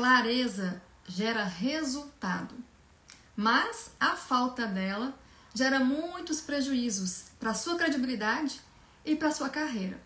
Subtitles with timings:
[0.00, 2.54] clareza gera resultado,
[3.36, 5.14] mas a falta dela
[5.52, 8.62] gera muitos prejuízos para sua credibilidade
[9.04, 10.00] e para sua carreira.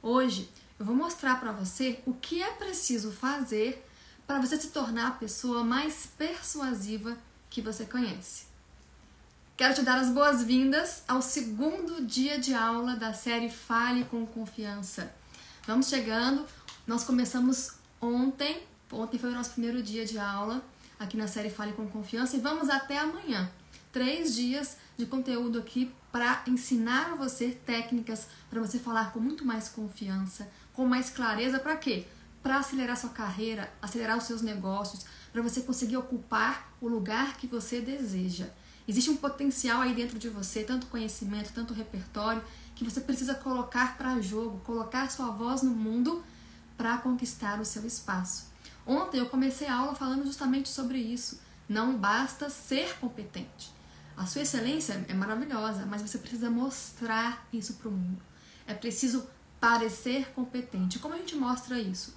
[0.00, 3.84] Hoje eu vou mostrar para você o que é preciso fazer
[4.24, 7.18] para você se tornar a pessoa mais persuasiva
[7.50, 8.44] que você conhece.
[9.56, 15.12] Quero te dar as boas-vindas ao segundo dia de aula da série Fale com Confiança.
[15.66, 16.46] Vamos chegando,
[16.86, 18.62] nós começamos ontem,
[18.94, 20.62] ontem foi o nosso primeiro dia de aula
[20.98, 23.50] aqui na série Fale com Confiança e vamos até amanhã.
[23.92, 29.44] Três dias de conteúdo aqui para ensinar a você técnicas para você falar com muito
[29.44, 31.58] mais confiança, com mais clareza.
[31.58, 32.06] Para quê?
[32.42, 37.46] Para acelerar sua carreira, acelerar os seus negócios, para você conseguir ocupar o lugar que
[37.46, 38.46] você deseja.
[38.86, 42.42] Existe um potencial aí dentro de você, tanto conhecimento, tanto repertório,
[42.74, 46.22] que você precisa colocar para jogo, colocar sua voz no mundo
[46.76, 48.53] para conquistar o seu espaço.
[48.86, 51.40] Ontem eu comecei a aula falando justamente sobre isso.
[51.68, 53.72] Não basta ser competente.
[54.16, 58.22] A sua excelência é maravilhosa, mas você precisa mostrar isso para o mundo.
[58.66, 59.26] É preciso
[59.58, 60.98] parecer competente.
[60.98, 62.14] Como a gente mostra isso?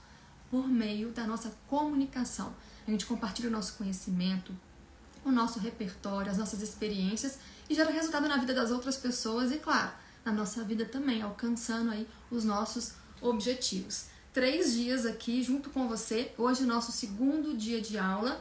[0.51, 2.53] Por meio da nossa comunicação.
[2.87, 4.53] A gente compartilha o nosso conhecimento,
[5.25, 9.57] o nosso repertório, as nossas experiências e gera resultado na vida das outras pessoas e,
[9.57, 9.91] claro,
[10.23, 14.05] na nossa vida também, alcançando aí os nossos objetivos.
[14.37, 16.31] Três dias aqui junto com você.
[16.37, 18.39] Hoje é nosso segundo dia de aula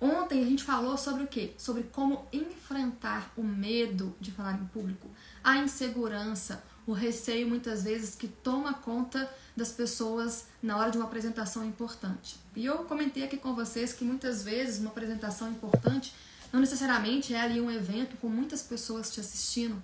[0.00, 1.52] Ontem a gente falou sobre o quê?
[1.58, 5.10] Sobre como enfrentar o medo de falar em público,
[5.44, 11.04] a insegurança, o receio muitas vezes que toma conta das pessoas na hora de uma
[11.04, 12.36] apresentação importante.
[12.56, 16.14] E eu comentei aqui com vocês que muitas vezes uma apresentação importante
[16.50, 19.82] não necessariamente é ali um evento com muitas pessoas te assistindo.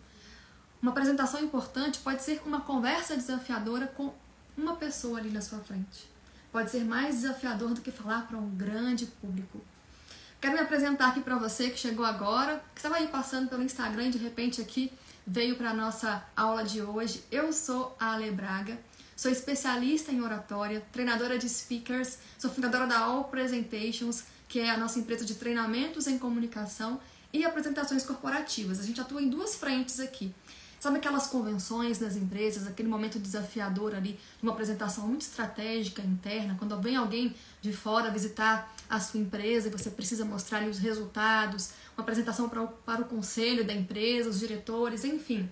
[0.81, 4.15] Uma apresentação importante pode ser uma conversa desafiadora com
[4.57, 6.09] uma pessoa ali na sua frente.
[6.51, 9.61] Pode ser mais desafiador do que falar para um grande público.
[10.41, 14.07] Quero me apresentar aqui para você que chegou agora, que estava aí passando pelo Instagram
[14.07, 14.93] e de repente aqui
[15.27, 17.25] veio para a nossa aula de hoje.
[17.31, 18.79] Eu sou a Ale Braga,
[19.17, 24.77] sou especialista em oratória, treinadora de speakers, sou fundadora da All Presentations, que é a
[24.77, 27.01] nossa empresa de treinamentos em comunicação
[27.33, 28.79] e apresentações corporativas.
[28.79, 30.33] A gente atua em duas frentes aqui.
[30.87, 36.81] Sabe aquelas convenções das empresas, aquele momento desafiador ali, uma apresentação muito estratégica interna, quando
[36.81, 41.71] vem alguém de fora visitar a sua empresa e você precisa mostrar ali os resultados,
[41.97, 45.51] uma apresentação para o, para o conselho da empresa, os diretores, enfim.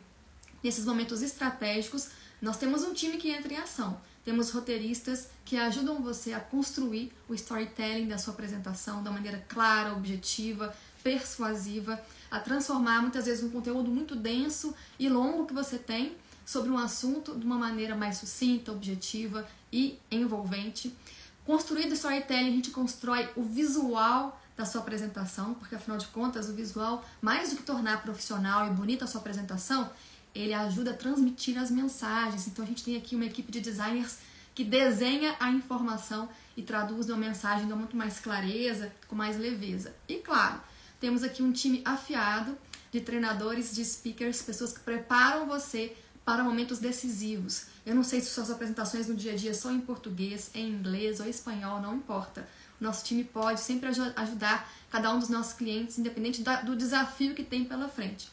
[0.62, 4.00] Nesses momentos estratégicos, nós temos um time que entra em ação.
[4.24, 9.94] Temos roteiristas que ajudam você a construir o storytelling da sua apresentação da maneira clara,
[9.94, 12.00] objetiva, persuasiva,
[12.34, 16.76] a transformar muitas vezes um conteúdo muito denso e longo que você tem sobre um
[16.76, 20.92] assunto de uma maneira mais sucinta, objetiva e envolvente.
[21.46, 26.54] Construído storytelling, a gente constrói o visual da sua apresentação, porque afinal de contas, o
[26.54, 29.88] visual, mais do que tornar profissional e bonita a sua apresentação,
[30.34, 32.48] ele ajuda a transmitir as mensagens.
[32.48, 34.18] Então a gente tem aqui uma equipe de designers
[34.56, 39.94] que desenha a informação e traduz uma mensagem com muito mais clareza, com mais leveza.
[40.08, 40.60] E claro,
[41.04, 42.56] temos aqui um time afiado
[42.90, 45.94] de treinadores, de speakers, pessoas que preparam você
[46.24, 47.66] para momentos decisivos.
[47.84, 51.20] Eu não sei se suas apresentações no dia a dia são em português, em inglês
[51.20, 52.48] ou espanhol, não importa.
[52.80, 57.44] O nosso time pode sempre ajudar cada um dos nossos clientes, independente do desafio que
[57.44, 58.30] tem pela frente.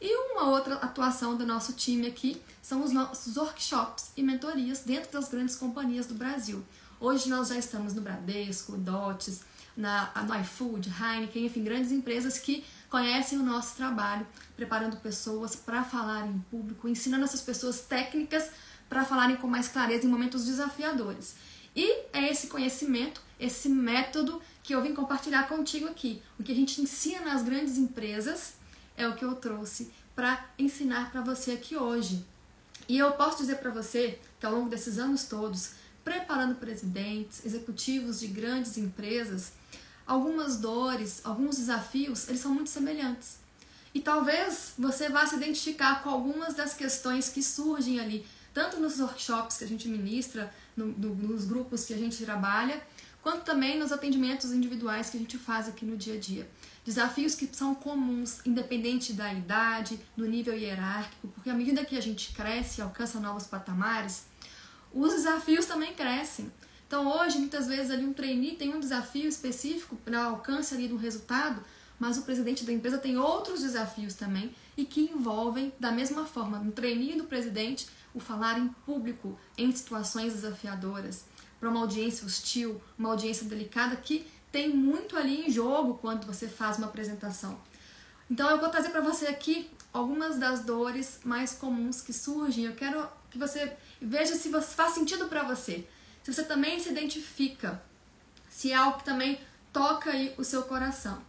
[0.00, 5.10] E uma outra atuação do nosso time aqui são os nossos workshops e mentorias dentro
[5.10, 6.64] das grandes companhias do Brasil.
[7.00, 9.40] Hoje nós já estamos no Bradesco, Dotes,
[9.76, 15.82] na, no iFood, Heineken, enfim, grandes empresas que conhecem o nosso trabalho, preparando pessoas para
[15.82, 18.50] falar em público, ensinando essas pessoas técnicas
[18.88, 21.34] para falarem com mais clareza em momentos desafiadores.
[21.74, 26.22] E é esse conhecimento, esse método que eu vim compartilhar contigo aqui.
[26.38, 28.54] O que a gente ensina nas grandes empresas
[28.96, 32.24] é o que eu trouxe para ensinar para você aqui hoje.
[32.88, 35.72] E eu posso dizer para você que ao longo desses anos todos,
[36.04, 39.52] preparando presidentes, executivos de grandes empresas,
[40.12, 43.38] algumas dores, alguns desafios, eles são muito semelhantes.
[43.94, 49.00] E talvez você vá se identificar com algumas das questões que surgem ali, tanto nos
[49.00, 52.82] workshops que a gente ministra, no, no, nos grupos que a gente trabalha,
[53.22, 56.48] quanto também nos atendimentos individuais que a gente faz aqui no dia a dia.
[56.84, 62.02] Desafios que são comuns, independente da idade, do nível hierárquico, porque à medida que a
[62.02, 64.24] gente cresce e alcança novos patamares,
[64.92, 66.52] os desafios também crescem.
[66.92, 70.98] Então hoje, muitas vezes ali um trainee tem um desafio específico para alcance ali do
[70.98, 71.64] resultado,
[71.98, 76.58] mas o presidente da empresa tem outros desafios também e que envolvem da mesma forma
[76.58, 81.24] no trainee do presidente o falar em público em situações desafiadoras,
[81.58, 86.46] para uma audiência hostil, uma audiência delicada que tem muito ali em jogo quando você
[86.46, 87.58] faz uma apresentação.
[88.30, 92.66] Então eu vou trazer para você aqui algumas das dores mais comuns que surgem.
[92.66, 95.88] Eu quero que você veja se faz sentido para você.
[96.22, 97.82] Se você também se identifica,
[98.48, 99.40] se é algo que também
[99.72, 101.20] toca aí o seu coração.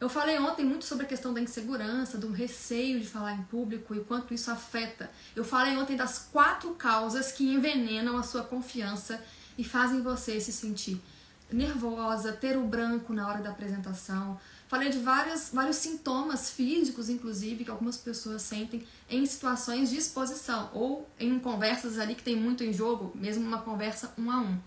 [0.00, 3.94] Eu falei ontem muito sobre a questão da insegurança, do receio de falar em público
[3.96, 5.10] e quanto isso afeta.
[5.34, 9.20] Eu falei ontem das quatro causas que envenenam a sua confiança
[9.56, 11.02] e fazem você se sentir
[11.50, 14.38] nervosa, ter o branco na hora da apresentação.
[14.68, 20.70] Falei de vários, vários sintomas físicos, inclusive, que algumas pessoas sentem em situações de exposição
[20.74, 24.58] ou em conversas ali que tem muito em jogo, mesmo uma conversa um a um.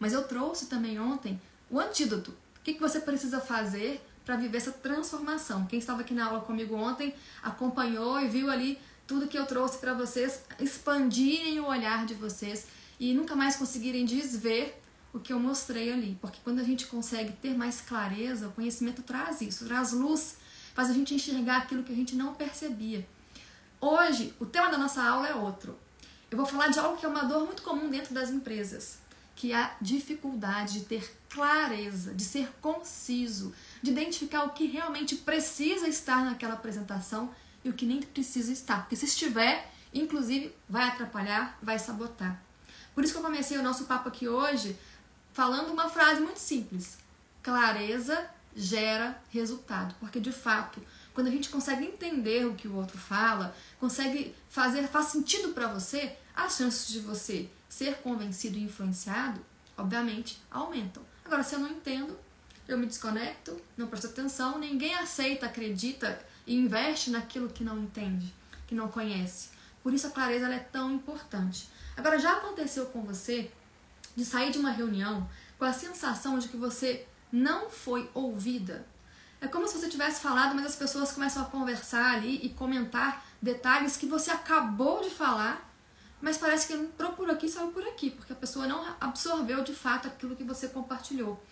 [0.00, 1.38] Mas eu trouxe também ontem
[1.70, 2.30] o antídoto.
[2.30, 5.66] O que, que você precisa fazer para viver essa transformação?
[5.66, 9.76] Quem estava aqui na aula comigo ontem acompanhou e viu ali tudo que eu trouxe
[9.78, 12.66] para vocês expandirem o olhar de vocês
[12.98, 14.81] e nunca mais conseguirem desver
[15.12, 16.18] o que eu mostrei ali.
[16.20, 20.36] Porque quando a gente consegue ter mais clareza, o conhecimento traz isso, traz luz,
[20.74, 23.06] faz a gente enxergar aquilo que a gente não percebia.
[23.80, 25.76] Hoje, o tema da nossa aula é outro.
[26.30, 28.98] Eu vou falar de algo que é uma dor muito comum dentro das empresas,
[29.36, 35.16] que é a dificuldade de ter clareza, de ser conciso, de identificar o que realmente
[35.16, 38.82] precisa estar naquela apresentação e o que nem precisa estar.
[38.82, 42.40] Porque se estiver, inclusive, vai atrapalhar, vai sabotar.
[42.94, 44.76] Por isso que eu comecei o nosso papo aqui hoje
[45.32, 46.98] falando uma frase muito simples:
[47.42, 49.94] clareza gera resultado.
[49.98, 50.82] Porque de fato,
[51.14, 55.68] quando a gente consegue entender o que o outro fala, consegue fazer, faz sentido para
[55.68, 59.40] você, as chances de você ser convencido e influenciado,
[59.76, 61.02] obviamente, aumentam.
[61.24, 62.18] Agora, se eu não entendo,
[62.68, 68.32] eu me desconecto, não presto atenção, ninguém aceita, acredita e investe naquilo que não entende,
[68.66, 69.50] que não conhece.
[69.82, 71.68] Por isso a clareza é tão importante.
[71.96, 73.50] Agora, já aconteceu com você
[74.14, 75.28] de sair de uma reunião
[75.58, 78.86] com a sensação de que você não foi ouvida.
[79.40, 83.24] É como se você tivesse falado, mas as pessoas começam a conversar ali e comentar
[83.40, 85.68] detalhes que você acabou de falar,
[86.20, 89.64] mas parece que entrou por aqui e saiu por aqui, porque a pessoa não absorveu
[89.64, 91.42] de fato aquilo que você compartilhou.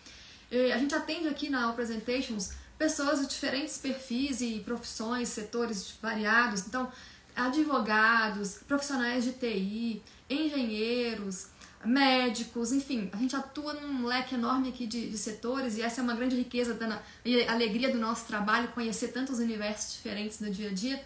[0.53, 6.91] A gente atende aqui na Presentations pessoas de diferentes perfis e profissões, setores variados, então
[7.35, 11.49] advogados, profissionais de TI, engenheiros,
[11.85, 16.05] médicos, enfim, a gente atua num leque enorme aqui de, de setores e essa é
[16.05, 20.69] uma grande riqueza da, e alegria do nosso trabalho, conhecer tantos universos diferentes no dia
[20.69, 21.03] a dia.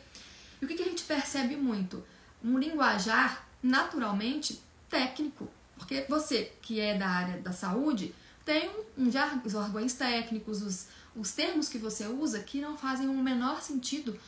[0.61, 2.03] E o que, que a gente percebe muito?
[2.43, 9.09] Um linguajar naturalmente técnico, porque você que é da área da saúde tem um, um
[9.45, 10.87] os jargões técnicos, os,
[11.17, 14.19] os termos que você usa que não fazem o menor sentido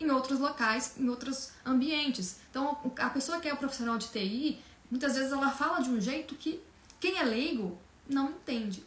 [0.00, 2.36] em outros locais, em outros ambientes.
[2.50, 4.60] Então, a pessoa que é o profissional de TI,
[4.92, 6.62] Muitas vezes ela fala de um jeito que
[7.00, 8.84] quem é leigo não entende.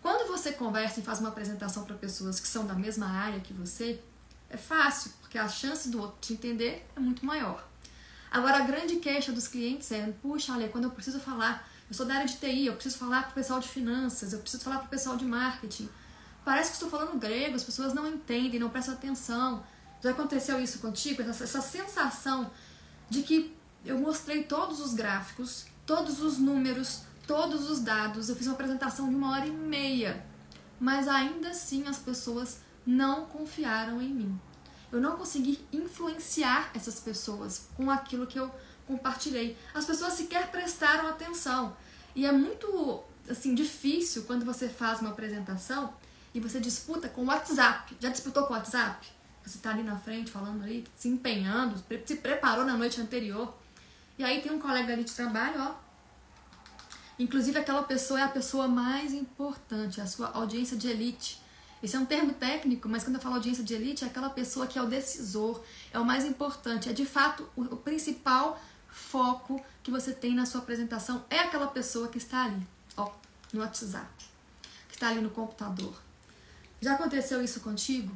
[0.00, 3.52] Quando você conversa e faz uma apresentação para pessoas que são da mesma área que
[3.52, 4.00] você,
[4.48, 7.66] é fácil, porque a chance do outro te entender é muito maior.
[8.30, 12.06] Agora, a grande queixa dos clientes é: puxa, Ale, quando eu preciso falar, eu sou
[12.06, 14.78] da área de TI, eu preciso falar para o pessoal de finanças, eu preciso falar
[14.78, 15.88] para o pessoal de marketing.
[16.44, 19.66] Parece que estou falando grego, as pessoas não entendem, não prestam atenção.
[20.00, 21.20] Já aconteceu isso contigo?
[21.20, 22.48] Essa, essa sensação
[23.10, 28.28] de que eu mostrei todos os gráficos, todos os números, todos os dados.
[28.28, 30.24] Eu fiz uma apresentação de uma hora e meia,
[30.78, 34.40] mas ainda assim as pessoas não confiaram em mim.
[34.90, 38.50] Eu não consegui influenciar essas pessoas com aquilo que eu
[38.86, 39.56] compartilhei.
[39.74, 41.76] As pessoas sequer prestaram atenção.
[42.14, 45.92] E é muito assim difícil quando você faz uma apresentação
[46.34, 47.96] e você disputa com o WhatsApp.
[48.00, 49.06] Já disputou com o WhatsApp?
[49.44, 53.54] Você está ali na frente falando ali, se empenhando, se preparou na noite anterior.
[54.18, 55.74] E aí tem um colega ali de trabalho, ó.
[57.18, 61.40] Inclusive aquela pessoa é a pessoa mais importante, a sua audiência de elite.
[61.82, 64.66] Esse é um termo técnico, mas quando eu falo audiência de elite, é aquela pessoa
[64.66, 69.64] que é o decisor, é o mais importante, é de fato o, o principal foco
[69.82, 73.10] que você tem na sua apresentação é aquela pessoa que está ali, ó,
[73.52, 74.08] no WhatsApp,
[74.88, 75.94] que está ali no computador.
[76.80, 78.12] Já aconteceu isso contigo?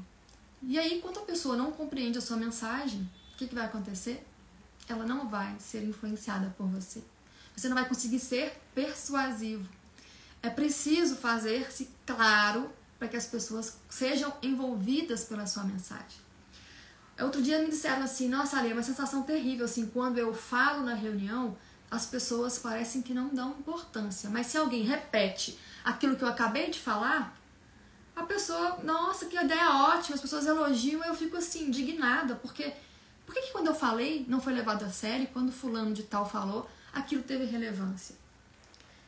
[0.62, 4.24] E aí, quando a pessoa não compreende a sua mensagem, o que, que vai acontecer?
[4.88, 7.02] Ela não vai ser influenciada por você.
[7.56, 9.68] Você não vai conseguir ser persuasivo.
[10.42, 16.20] É preciso fazer-se claro para que as pessoas sejam envolvidas pela sua mensagem.
[17.20, 19.64] Outro dia me disseram assim: Nossa, Ali, é uma sensação terrível.
[19.64, 21.56] Assim, quando eu falo na reunião,
[21.90, 24.30] as pessoas parecem que não dão importância.
[24.30, 27.36] Mas se alguém repete aquilo que eu acabei de falar,
[28.16, 32.72] a pessoa, nossa, que ideia ótima, as pessoas elogiam, eu fico assim, indignada, porque
[33.32, 36.28] por que, que quando eu falei não foi levado a sério quando fulano de tal
[36.28, 38.14] falou, aquilo teve relevância?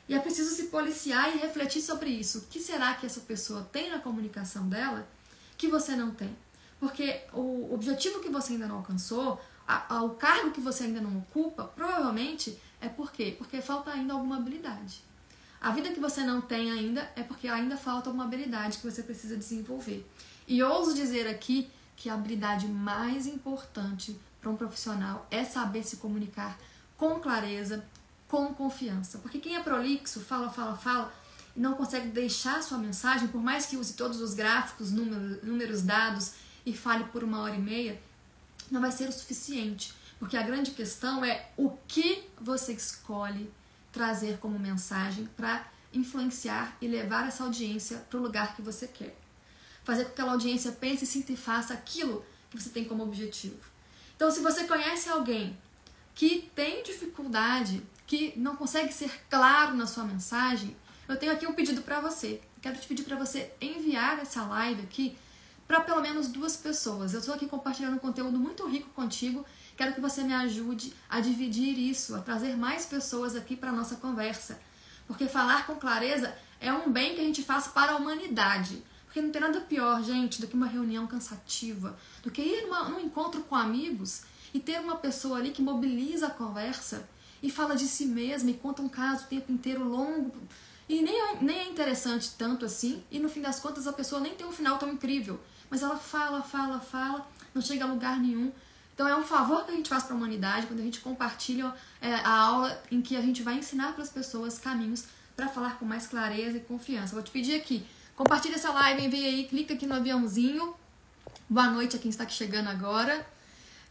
[0.08, 2.38] E é preciso se policiar e refletir sobre isso.
[2.38, 5.06] O que será que essa pessoa tem na comunicação dela
[5.58, 6.34] que você não tem?
[6.80, 9.38] Porque o objetivo que você ainda não alcançou,
[9.68, 13.34] a, a, o cargo que você ainda não ocupa, provavelmente é por quê?
[13.36, 15.02] Porque falta ainda alguma habilidade.
[15.60, 19.02] A vida que você não tem ainda é porque ainda falta alguma habilidade que você
[19.02, 20.06] precisa desenvolver.
[20.48, 21.70] E ouso dizer aqui
[22.04, 26.58] que a habilidade mais importante para um profissional é saber se comunicar
[26.98, 27.82] com clareza,
[28.28, 29.16] com confiança.
[29.20, 31.14] Porque quem é prolixo, fala, fala, fala,
[31.56, 35.80] e não consegue deixar sua mensagem, por mais que use todos os gráficos, números, números
[35.80, 36.32] dados
[36.66, 37.98] e fale por uma hora e meia,
[38.70, 39.94] não vai ser o suficiente.
[40.18, 43.50] Porque a grande questão é o que você escolhe
[43.90, 49.23] trazer como mensagem para influenciar e levar essa audiência para o lugar que você quer.
[49.84, 53.58] Fazer com que aquela audiência pense, sinta e faça aquilo que você tem como objetivo.
[54.16, 55.56] Então, se você conhece alguém
[56.14, 60.76] que tem dificuldade, que não consegue ser claro na sua mensagem,
[61.08, 62.40] eu tenho aqui um pedido para você.
[62.62, 65.16] Quero te pedir para você enviar essa live aqui
[65.66, 67.12] para pelo menos duas pessoas.
[67.12, 69.44] Eu estou aqui compartilhando um conteúdo muito rico contigo
[69.76, 73.96] Quero que você me ajude a dividir isso, a trazer mais pessoas aqui para nossa
[73.96, 74.60] conversa.
[75.06, 78.82] Porque falar com clareza é um bem que a gente faz para a humanidade.
[79.14, 82.88] Porque não tem nada pior, gente, do que uma reunião cansativa, do que ir numa,
[82.88, 87.08] num encontro com amigos e ter uma pessoa ali que mobiliza a conversa
[87.40, 90.36] e fala de si mesma e conta um caso o tempo inteiro longo.
[90.88, 94.20] E nem é, nem é interessante tanto assim, e no fim das contas a pessoa
[94.20, 95.38] nem tem um final tão incrível.
[95.70, 98.50] Mas ela fala, fala, fala, não chega a lugar nenhum.
[98.94, 101.72] Então é um favor que a gente faz para a humanidade quando a gente compartilha
[102.00, 105.04] é, a aula em que a gente vai ensinar para as pessoas caminhos
[105.36, 107.14] para falar com mais clareza e confiança.
[107.14, 110.74] Vou te pedir aqui, compartilha essa live, envia aí, clica aqui no aviãozinho.
[111.48, 113.26] Boa noite a quem está aqui chegando agora.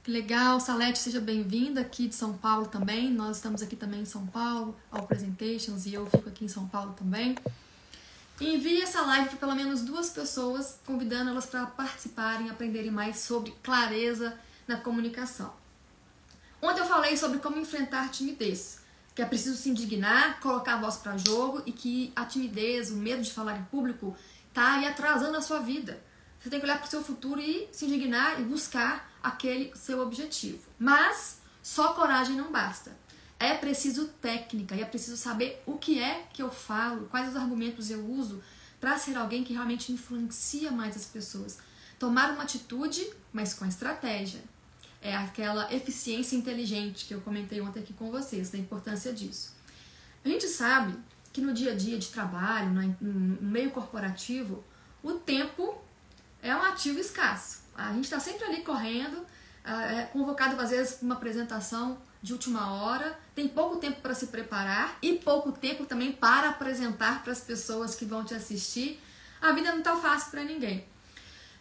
[0.03, 3.11] Que legal, Salete, seja bem-vinda aqui de São Paulo também.
[3.11, 6.67] Nós estamos aqui também em São Paulo, ao Presentations, e eu fico aqui em São
[6.67, 7.37] Paulo também.
[8.41, 13.51] Envie essa live para pelo menos duas pessoas, convidando elas para participarem, aprenderem mais sobre
[13.63, 14.37] clareza
[14.67, 15.53] na comunicação.
[16.61, 18.79] Ontem eu falei sobre como enfrentar timidez,
[19.15, 22.95] que é preciso se indignar, colocar a voz para jogo e que a timidez, o
[22.95, 24.15] medo de falar em público,
[24.53, 26.01] tá aí atrasando a sua vida.
[26.39, 30.01] Você tem que olhar para o seu futuro e se indignar e buscar aquele seu
[30.01, 30.59] objetivo.
[30.77, 32.97] Mas só coragem não basta.
[33.39, 37.35] É preciso técnica e é preciso saber o que é que eu falo, quais os
[37.35, 38.43] argumentos eu uso
[38.79, 41.59] para ser alguém que realmente influencia mais as pessoas.
[41.99, 44.41] Tomar uma atitude, mas com estratégia
[45.03, 49.53] é aquela eficiência inteligente que eu comentei ontem aqui com vocês, da importância disso.
[50.23, 50.97] A gente sabe
[51.33, 52.69] que no dia a dia de trabalho,
[53.01, 54.63] no meio corporativo,
[55.03, 55.77] o tempo
[56.41, 57.63] é um ativo escasso.
[57.75, 59.25] A gente está sempre ali correndo,
[59.65, 64.27] é convocado às vezes para uma apresentação de última hora, tem pouco tempo para se
[64.27, 69.01] preparar e pouco tempo também para apresentar para as pessoas que vão te assistir.
[69.41, 70.85] A vida não está fácil para ninguém.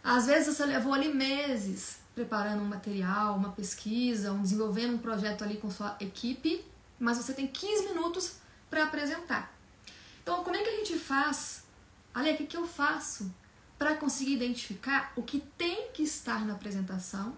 [0.01, 5.43] Às vezes você levou ali meses preparando um material, uma pesquisa, um, desenvolvendo um projeto
[5.43, 6.63] ali com sua equipe,
[6.99, 8.35] mas você tem 15 minutos
[8.69, 9.53] para apresentar.
[10.21, 11.63] Então, como é que a gente faz?
[12.15, 13.33] Olha, o que, que eu faço
[13.77, 17.35] para conseguir identificar o que tem que estar na apresentação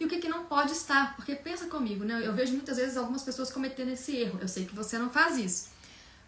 [0.00, 1.14] e o que, que não pode estar?
[1.14, 2.26] Porque pensa comigo, né?
[2.26, 4.38] Eu vejo muitas vezes algumas pessoas cometendo esse erro.
[4.40, 5.68] Eu sei que você não faz isso.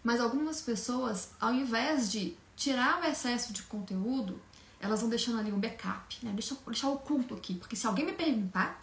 [0.03, 4.39] Mas algumas pessoas, ao invés de tirar o excesso de conteúdo,
[4.83, 6.31] elas vão deixando ali um backup, né?
[6.33, 8.79] Deixa deixar oculto aqui, porque se alguém me perguntar,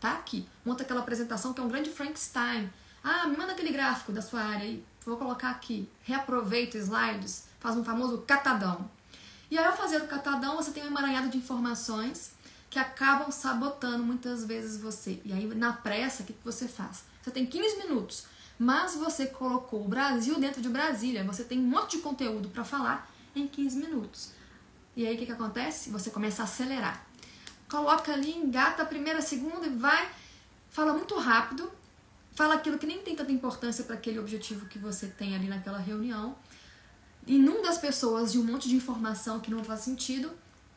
[0.00, 2.68] tá aqui, monta aquela apresentação que é um grande Frankenstein.
[3.02, 5.88] Ah, me manda aquele gráfico da sua área aí, vou colocar aqui.
[6.02, 8.90] Reaproveita slides, faz um famoso catadão.
[9.50, 12.32] E aí, ao fazer o catadão, você tem um emaranhado de informações
[12.68, 15.20] que acabam sabotando muitas vezes você.
[15.24, 17.04] E aí, na pressa, o que você faz?
[17.22, 18.26] Você tem 15 minutos,
[18.58, 21.22] mas você colocou o Brasil dentro de Brasília.
[21.22, 24.32] Você tem um monte de conteúdo para falar em 15 minutos.
[24.96, 25.90] E aí o que, que acontece?
[25.90, 27.06] Você começa a acelerar.
[27.68, 30.08] Coloca ali, engata a primeira, a segunda e vai.
[30.70, 31.70] Fala muito rápido.
[32.34, 35.78] Fala aquilo que nem tem tanta importância para aquele objetivo que você tem ali naquela
[35.78, 36.36] reunião.
[37.26, 40.30] Inunda as pessoas de um monte de informação que não faz sentido.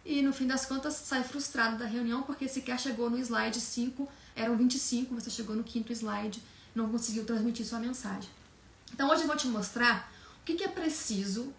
[0.05, 4.07] E no fim das contas sai frustrado da reunião porque sequer chegou no slide 5,
[4.35, 6.41] eram 25, você chegou no quinto slide,
[6.73, 8.29] não conseguiu transmitir sua mensagem.
[8.93, 10.09] Então hoje eu vou te mostrar
[10.41, 11.53] o que, que é preciso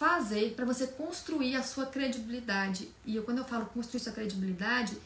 [0.00, 2.88] fazer para você construir a sua credibilidade.
[3.04, 4.96] E eu, quando eu falo construir sua credibilidade,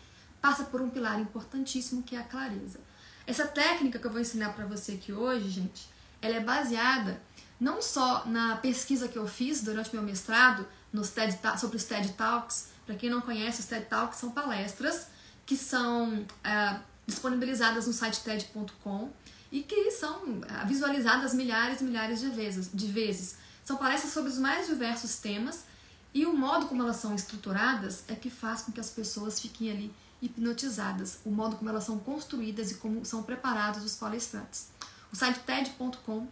[0.41, 2.79] passa por um pilar importantíssimo que é a clareza.
[3.27, 5.91] Essa técnica que eu vou ensinar para você aqui hoje, gente,
[6.23, 7.21] ela é baseada
[7.59, 12.13] não só na pesquisa que eu fiz durante meu mestrado nos TED, sobre os TED
[12.13, 12.69] Talks.
[12.87, 15.09] Para quem não conhece, os TED Talks são palestras
[15.45, 19.11] que são é, disponibilizadas no site TED.com
[19.51, 23.43] e que são ah, visualizadas milhares e milhares de vezes, de vezes.
[23.65, 25.65] São palestras sobre os mais diversos temas
[26.13, 29.71] e o modo como elas são estruturadas é que faz com que as pessoas fiquem
[29.71, 34.69] ali hipnotizadas, o modo como elas são construídas e como são preparados os palestrantes.
[35.13, 36.27] O site TED.com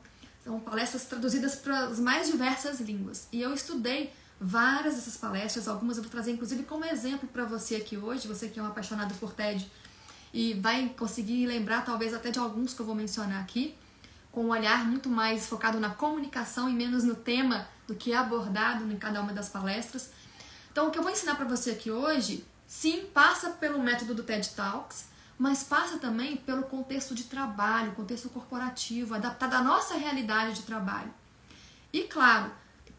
[0.45, 3.29] são palestras traduzidas para as mais diversas línguas.
[3.33, 7.77] E eu estudei várias dessas palestras, algumas eu vou trazer inclusive como exemplo para você
[7.77, 9.71] aqui hoje, você que é um apaixonado por TED
[10.35, 13.77] e vai conseguir lembrar talvez até de alguns que eu vou mencionar aqui,
[14.33, 18.17] com um olhar muito mais focado na comunicação e menos no tema do que é
[18.17, 20.11] abordado em cada uma das palestras.
[20.73, 24.23] Então, o que eu vou ensinar para você aqui hoje, sim, passa pelo método do
[24.23, 25.07] TED Talks,
[25.39, 31.13] mas passa também pelo contexto de trabalho, contexto corporativo, adaptado à nossa realidade de trabalho.
[31.93, 32.51] E claro,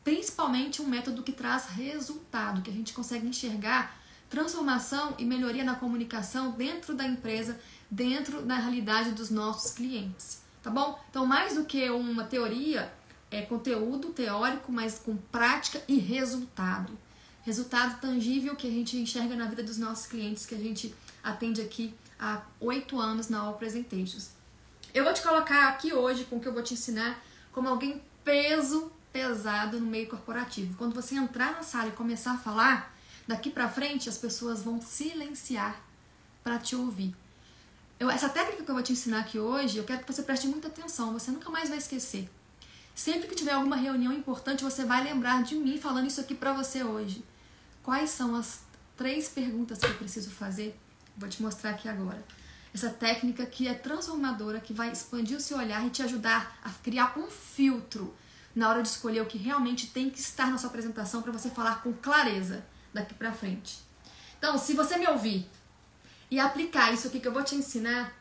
[0.04, 3.98] principalmente um método que traz resultado, que a gente consegue enxergar
[4.30, 7.60] transformação e melhoria na comunicação dentro da empresa,
[7.90, 11.00] dentro da realidade dos nossos clientes, tá bom?
[11.10, 12.92] Então, mais do que uma teoria,
[13.30, 16.98] é conteúdo teórico, mas com prática e resultado.
[17.44, 21.62] Resultado tangível que a gente enxerga na vida dos nossos clientes, que a gente atende
[21.62, 24.30] aqui há oito anos na All Presentations.
[24.94, 28.02] Eu vou te colocar aqui hoje com o que eu vou te ensinar como alguém
[28.24, 30.78] peso pesado no meio corporativo.
[30.78, 32.96] Quando você entrar na sala e começar a falar,
[33.28, 35.82] daqui para frente as pessoas vão silenciar
[36.44, 37.16] para te ouvir.
[38.04, 40.46] Eu, essa técnica que eu vou te ensinar aqui hoje, eu quero que você preste
[40.46, 42.30] muita atenção, você nunca mais vai esquecer.
[42.94, 46.52] Sempre que tiver alguma reunião importante, você vai lembrar de mim falando isso aqui para
[46.52, 47.24] você hoje.
[47.82, 48.60] Quais são as
[48.98, 50.78] três perguntas que eu preciso fazer?
[51.16, 52.22] Vou te mostrar aqui agora.
[52.74, 56.72] Essa técnica que é transformadora, que vai expandir o seu olhar e te ajudar a
[56.72, 58.14] criar um filtro
[58.54, 61.50] na hora de escolher o que realmente tem que estar na sua apresentação para você
[61.50, 63.80] falar com clareza daqui para frente.
[64.38, 65.50] Então, se você me ouvir
[66.34, 68.12] e aplicar isso aqui que eu vou te ensinar,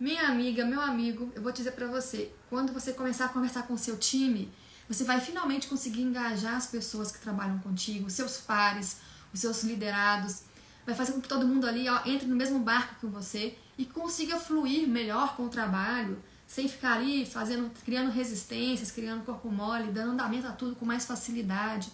[0.00, 3.76] minha amiga, meu amigo, eu vou dizer para você, quando você começar a conversar com
[3.76, 4.52] seu time,
[4.88, 8.96] você vai finalmente conseguir engajar as pessoas que trabalham contigo, seus pares,
[9.32, 10.40] os seus liderados,
[10.84, 13.84] vai fazer com que todo mundo ali ó, entre no mesmo barco que você e
[13.84, 19.92] consiga fluir melhor com o trabalho, sem ficar ali fazendo, criando resistências, criando corpo mole,
[19.92, 21.88] dando andamento a tudo com mais facilidade.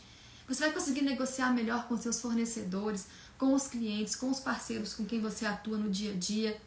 [0.49, 3.09] Você vai conseguir negociar melhor com seus fornecedores,
[3.39, 6.61] com os clientes, com os parceiros com quem você atua no dia a dia.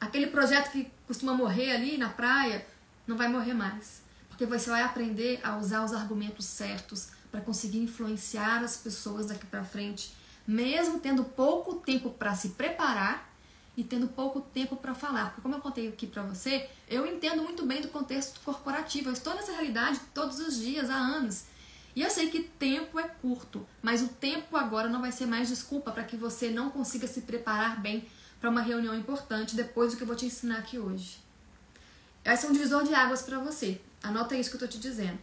[0.00, 2.66] Aquele projeto que costuma morrer ali na praia
[3.06, 7.78] não vai morrer mais, porque você vai aprender a usar os argumentos certos para conseguir
[7.78, 10.14] influenciar as pessoas daqui para frente,
[10.46, 13.34] mesmo tendo pouco tempo para se preparar
[13.76, 15.26] e tendo pouco tempo para falar.
[15.26, 19.08] Porque, como eu contei aqui para você, eu entendo muito bem do contexto corporativo.
[19.08, 21.44] Eu estou nessa realidade todos os dias, há anos.
[21.94, 25.48] E eu sei que tempo é curto, mas o tempo agora não vai ser mais
[25.48, 28.08] desculpa para que você não consiga se preparar bem
[28.40, 31.18] para uma reunião importante depois do que eu vou te ensinar aqui hoje.
[32.24, 33.80] Esse é um divisor de águas para você.
[34.02, 35.18] Anota isso que eu estou te dizendo.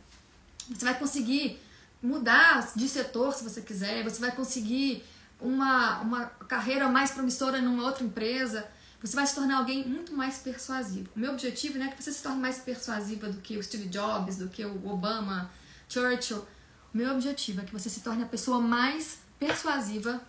[0.69, 1.59] Você vai conseguir
[2.01, 5.03] mudar de setor se você quiser, você vai conseguir
[5.39, 8.67] uma, uma carreira mais promissora numa outra empresa,
[9.01, 11.09] você vai se tornar alguém muito mais persuasivo.
[11.15, 13.87] O meu objetivo não é que você se torne mais persuasiva do que o Steve
[13.87, 15.49] Jobs, do que o Obama,
[15.89, 16.45] Churchill.
[16.93, 20.21] Meu objetivo é que você se torne a pessoa mais persuasiva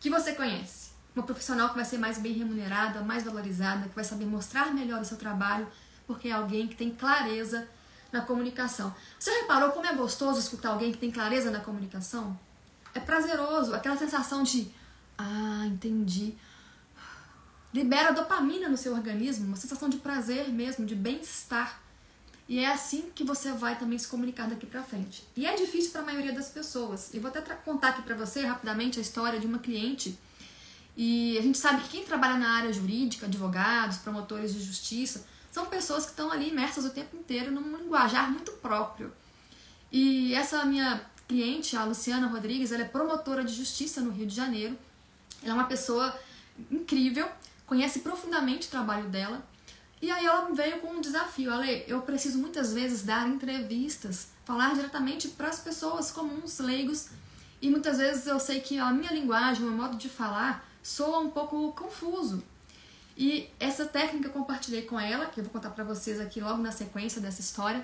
[0.00, 0.90] que você conhece.
[1.14, 5.00] Uma profissional que vai ser mais bem remunerada, mais valorizada, que vai saber mostrar melhor
[5.00, 5.66] o seu trabalho,
[6.06, 7.68] porque é alguém que tem clareza
[8.12, 8.94] na comunicação.
[9.18, 12.38] Você reparou como é gostoso escutar alguém que tem clareza na comunicação?
[12.94, 14.70] é prazeroso, aquela sensação de
[15.18, 16.34] ah, entendi.
[17.72, 21.80] Libera dopamina no seu organismo, uma sensação de prazer mesmo, de bem-estar.
[22.48, 25.24] E é assim que você vai também se comunicar daqui para frente.
[25.36, 27.12] E é difícil para a maioria das pessoas.
[27.14, 30.18] E vou até contar aqui para você rapidamente a história de uma cliente.
[30.96, 35.66] E a gente sabe que quem trabalha na área jurídica, advogados, promotores de justiça, são
[35.66, 39.12] pessoas que estão ali imersas o tempo inteiro num linguajar muito próprio.
[39.90, 44.34] E essa minha cliente, a Luciana Rodrigues, ela é promotora de justiça no Rio de
[44.34, 44.76] Janeiro.
[45.42, 46.18] Ela é uma pessoa
[46.70, 47.28] incrível,
[47.66, 49.42] conhece profundamente o trabalho dela.
[50.04, 54.74] E aí ela veio com um desafio, Ale, eu preciso muitas vezes dar entrevistas, falar
[54.74, 57.08] diretamente para as pessoas comuns, leigos,
[57.62, 61.20] e muitas vezes eu sei que a minha linguagem, o meu modo de falar, soa
[61.20, 62.44] um pouco confuso.
[63.16, 66.60] E essa técnica eu compartilhei com ela, que eu vou contar para vocês aqui logo
[66.60, 67.82] na sequência dessa história,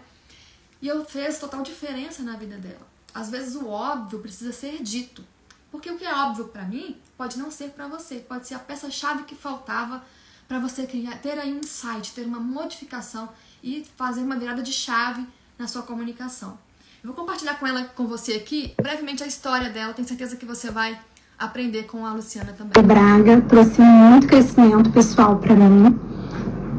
[0.83, 5.25] e eu fez total diferença na vida dela às vezes o óbvio precisa ser dito.
[5.71, 8.59] Porque o que é óbvio para mim pode não ser para você, pode ser a
[8.59, 10.05] peça-chave que faltava
[10.51, 13.29] para você criar, ter aí um insight, ter uma modificação
[13.63, 15.25] e fazer uma virada de chave
[15.57, 16.59] na sua comunicação.
[17.05, 19.95] Eu vou compartilhar com ela, com você aqui, brevemente a história dela.
[19.95, 20.99] Tenho certeza que você vai
[21.39, 22.83] aprender com a Luciana também.
[22.83, 25.97] Braga trouxe muito crescimento pessoal para mim.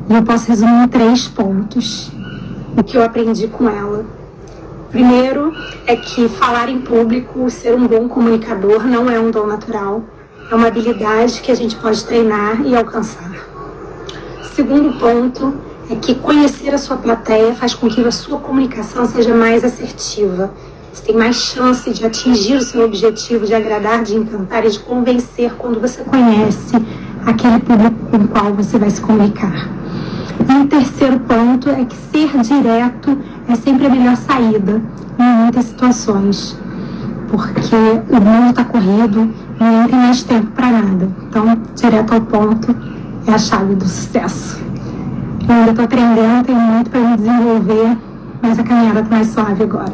[0.10, 2.12] E eu posso resumir em três pontos
[2.78, 4.06] o que eu aprendi com ela.
[4.90, 5.54] Primeiro
[5.88, 10.04] é que falar em público, ser um bom comunicador, não é um dom natural,
[10.52, 13.51] é uma habilidade que a gente pode treinar e alcançar.
[14.56, 15.54] Segundo ponto
[15.90, 20.52] é que conhecer a sua plateia faz com que a sua comunicação seja mais assertiva.
[20.92, 24.80] Você tem mais chance de atingir o seu objetivo, de agradar, de encantar e de
[24.80, 26.76] convencer quando você conhece
[27.26, 29.70] aquele público com o qual você vai se comunicar.
[30.50, 34.82] E o terceiro ponto é que ser direto é sempre a melhor saída
[35.18, 36.58] em muitas situações,
[37.30, 37.76] porque
[38.10, 41.10] o mundo está corrido e não tem mais tempo para nada.
[41.30, 42.91] Então, direto ao ponto
[43.28, 44.60] é a chave do sucesso.
[45.48, 47.98] Eu ainda estou aprendendo, tenho muito para me desenvolver,
[48.42, 49.94] mas a caminhada está mais suave agora.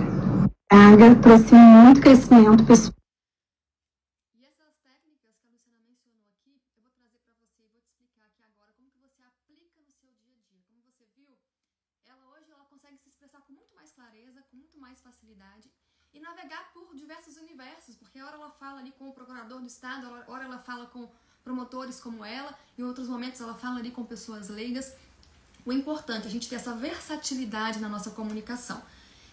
[0.70, 2.98] Traga, trouxe muito crescimento pessoal
[16.28, 20.06] navegar por diversos universos, porque a hora ela fala ali com o procurador do estado,
[20.08, 21.10] a hora ela fala com
[21.48, 24.92] promotores como ela, em outros momentos ela fala ali com pessoas leigas.
[25.66, 28.82] O importante é a gente ter essa versatilidade na nossa comunicação.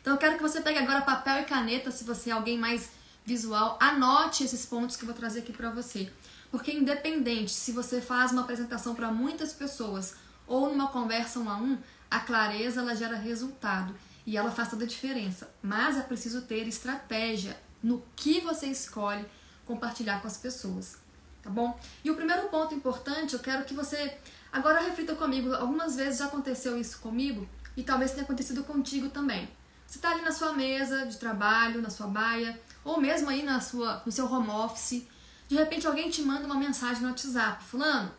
[0.01, 2.91] Então eu quero que você pegue agora papel e caneta, se você é alguém mais
[3.27, 6.13] visual, anote esses pontos que eu vou trazer aqui para você.
[6.53, 10.15] Porque independente se você faz uma apresentação para muitas pessoas
[10.47, 11.77] ou numa conversa um a um,
[12.09, 13.93] a clareza ela gera resultado
[14.25, 15.51] e ela faz toda a diferença.
[15.61, 19.25] Mas é preciso ter estratégia no que você escolhe
[19.67, 20.99] compartilhar com as pessoas,
[21.45, 21.79] tá bom?
[22.03, 24.17] E o primeiro ponto importante, eu quero que você
[24.51, 25.55] agora reflita comigo.
[25.55, 29.49] Algumas vezes já aconteceu isso comigo e talvez tenha acontecido contigo também.
[29.87, 33.61] Você está ali na sua mesa de trabalho, na sua baia, ou mesmo aí na
[33.61, 35.07] sua, no seu home office.
[35.47, 38.11] De repente alguém te manda uma mensagem no WhatsApp, fulano,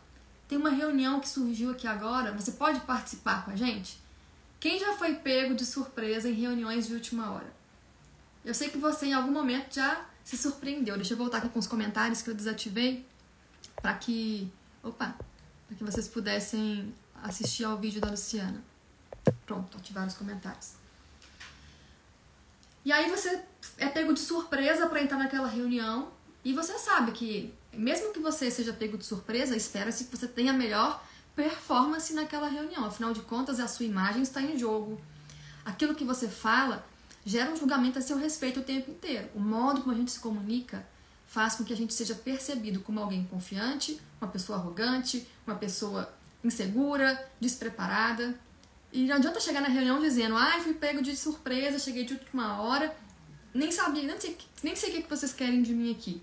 [0.48, 3.98] tem uma reunião que surgiu aqui agora, você pode participar com a gente?
[4.60, 7.52] Quem já foi pego de surpresa em reuniões de última hora?
[8.44, 10.96] Eu sei que você em algum momento já se surpreendeu.
[10.96, 13.04] Deixa eu voltar aqui com os comentários que eu desativei
[13.80, 15.16] para que, opa,
[15.66, 18.62] para que vocês pudessem assistir ao vídeo da Luciana.
[19.44, 20.72] Pronto, ativar os comentários.
[22.84, 23.42] E aí você
[23.78, 26.12] é pego de surpresa para entrar naquela reunião
[26.44, 30.52] e você sabe que mesmo que você seja pego de surpresa, espera-se que você tenha
[30.52, 32.84] a melhor performance naquela reunião.
[32.84, 35.00] Afinal de contas, a sua imagem está em jogo.
[35.64, 36.86] Aquilo que você fala
[37.24, 39.28] gera um julgamento a seu respeito o tempo inteiro.
[39.34, 40.86] O modo como a gente se comunica
[41.26, 46.12] faz com que a gente seja percebido como alguém confiante, uma pessoa arrogante, uma pessoa
[46.42, 48.38] insegura, despreparada.
[48.92, 52.14] E não adianta chegar na reunião dizendo, ai, ah, fui pego de surpresa, cheguei de
[52.14, 52.96] última hora,
[53.52, 56.22] nem sabia, nem sei, nem sei o que vocês querem de mim aqui.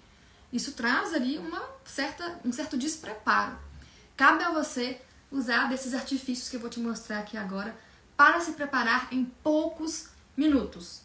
[0.51, 3.57] Isso traz ali uma certa, um certo despreparo.
[4.15, 7.75] Cabe a você usar desses artifícios que eu vou te mostrar aqui agora
[8.15, 11.01] para se preparar em poucos minutos.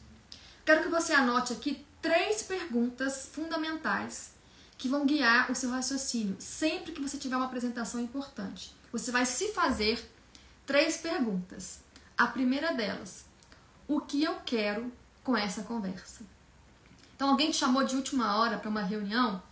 [0.64, 4.32] Quero que você anote aqui três perguntas fundamentais
[4.76, 8.74] que vão guiar o seu raciocínio sempre que você tiver uma apresentação importante.
[8.92, 10.08] Você vai se fazer
[10.64, 11.80] três perguntas.
[12.16, 13.24] A primeira delas:
[13.86, 14.92] o que eu quero
[15.24, 16.24] com essa conversa?
[17.14, 19.42] Então, alguém te chamou de última hora para uma reunião,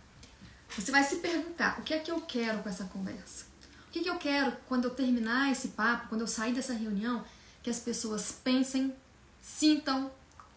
[0.75, 3.45] você vai se perguntar: o que é que eu quero com essa conversa?
[3.87, 7.25] O que, que eu quero quando eu terminar esse papo, quando eu sair dessa reunião,
[7.63, 8.95] que as pessoas pensem,
[9.41, 10.11] sintam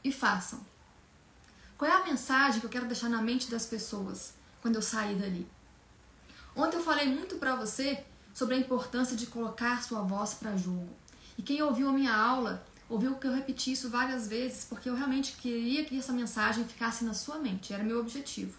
[0.05, 0.61] e façam?
[1.81, 5.14] Qual é a mensagem que eu quero deixar na mente das pessoas quando eu sair
[5.14, 5.49] dali?
[6.55, 10.90] Ontem eu falei muito para você sobre a importância de colocar sua voz para jogo.
[11.38, 14.95] E quem ouviu a minha aula ouviu que eu repeti isso várias vezes, porque eu
[14.95, 18.59] realmente queria que essa mensagem ficasse na sua mente, era meu objetivo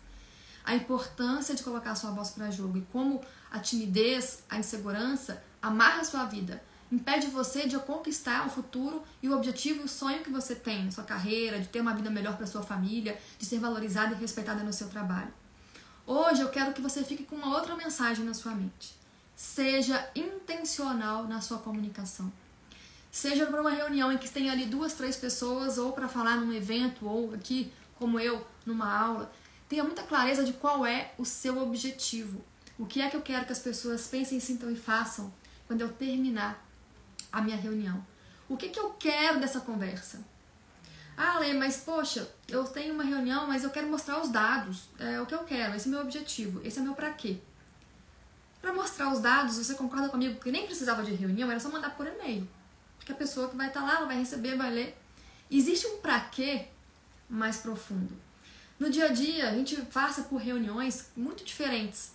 [0.63, 6.01] a importância de colocar sua voz para jogo e como a timidez, a insegurança amarra
[6.01, 10.23] a sua vida, impede você de conquistar o futuro e o objetivo e o sonho
[10.23, 13.45] que você tem na sua carreira, de ter uma vida melhor para sua família, de
[13.45, 15.33] ser valorizada e respeitada no seu trabalho.
[16.05, 18.93] Hoje eu quero que você fique com uma outra mensagem na sua mente.
[19.35, 22.31] Seja intencional na sua comunicação.
[23.09, 26.53] Seja para uma reunião em que tem ali duas, três pessoas, ou para falar num
[26.53, 29.31] evento, ou aqui, como eu, numa aula.
[29.69, 32.43] Tenha muita clareza de qual é o seu objetivo.
[32.77, 35.31] O que é que eu quero que as pessoas pensem, sintam e façam
[35.67, 36.65] quando eu terminar
[37.31, 38.05] a minha reunião?
[38.49, 40.19] O que, que eu quero dessa conversa?
[41.15, 44.89] Ah, Lê, mas poxa, eu tenho uma reunião, mas eu quero mostrar os dados.
[44.99, 47.37] É o que eu quero, esse é meu objetivo, esse é meu pra quê.
[48.61, 51.91] Para mostrar os dados, você concorda comigo que nem precisava de reunião, era só mandar
[51.91, 52.47] por e-mail.
[52.97, 54.97] Porque a pessoa que vai estar lá, ela vai receber, vai ler.
[55.49, 56.67] Existe um pra quê
[57.29, 58.15] mais profundo.
[58.79, 62.13] No dia a dia, a gente passa por reuniões muito diferentes.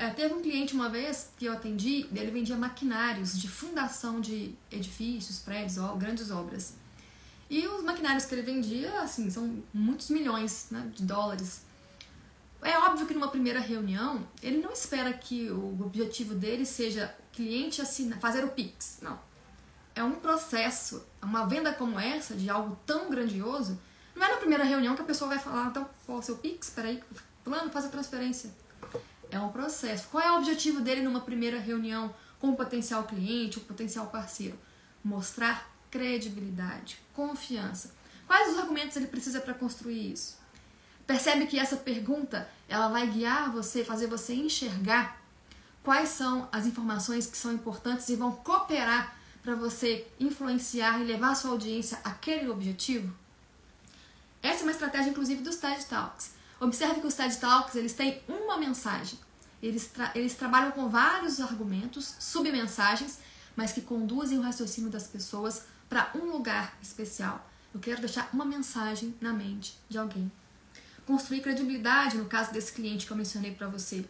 [0.00, 4.54] É, teve um cliente uma vez que eu atendi, ele vendia maquinários de fundação de
[4.70, 6.74] edifícios, prédios, ó, grandes obras.
[7.50, 11.62] E os maquinários que ele vendia, assim, são muitos milhões né, de dólares.
[12.62, 17.82] É óbvio que numa primeira reunião, ele não espera que o objetivo dele seja cliente
[17.82, 19.00] assinar, fazer o Pix.
[19.02, 19.18] Não.
[19.96, 21.04] É um processo.
[21.20, 23.76] Uma venda como essa, de algo tão grandioso,
[24.14, 26.36] não é na primeira reunião que a pessoa vai falar, então, qual é o seu
[26.36, 26.70] Pix?
[26.70, 27.02] Peraí,
[27.42, 28.50] plano, faz a transferência.
[29.30, 30.08] É um processo.
[30.08, 34.58] Qual é o objetivo dele numa primeira reunião com o potencial cliente, o potencial parceiro?
[35.04, 37.94] Mostrar credibilidade, confiança.
[38.26, 40.38] Quais os argumentos ele precisa para construir isso?
[41.06, 45.18] Percebe que essa pergunta ela vai guiar você, fazer você enxergar
[45.82, 51.30] quais são as informações que são importantes e vão cooperar para você influenciar e levar
[51.30, 53.14] a sua audiência àquele objetivo?
[54.42, 56.32] Essa é uma estratégia, inclusive, dos TED Talks.
[56.60, 59.18] Observe que os TED Talks eles têm uma mensagem.
[59.62, 63.18] Eles, tra eles trabalham com vários argumentos, submensagens,
[63.56, 67.48] mas que conduzem o raciocínio das pessoas para um lugar especial.
[67.72, 70.30] Eu quero deixar uma mensagem na mente de alguém.
[71.06, 74.04] Construir credibilidade no caso desse cliente que eu mencionei para você.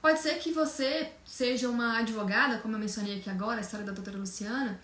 [0.00, 3.92] Pode ser que você seja uma advogada, como eu mencionei aqui agora, a história da
[3.92, 4.78] doutora Luciana,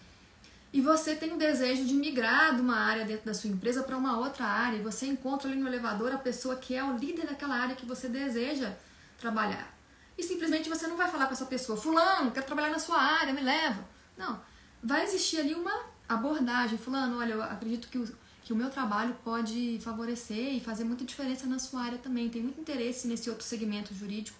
[0.72, 3.96] e você tem o desejo de migrar de uma área dentro da sua empresa para
[3.96, 7.26] uma outra área, e você encontra ali no elevador a pessoa que é o líder
[7.26, 8.72] daquela área que você deseja
[9.18, 9.74] trabalhar.
[10.16, 13.32] E simplesmente você não vai falar para essa pessoa, fulano, quero trabalhar na sua área,
[13.32, 13.84] me leva.
[14.16, 14.40] Não.
[14.82, 15.72] Vai existir ali uma
[16.08, 18.08] abordagem, fulano, olha, eu acredito que o,
[18.44, 22.28] que o meu trabalho pode favorecer e fazer muita diferença na sua área também.
[22.28, 24.38] Tem muito interesse nesse outro segmento jurídico.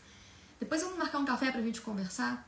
[0.60, 2.46] Depois vamos marcar um café para a gente conversar?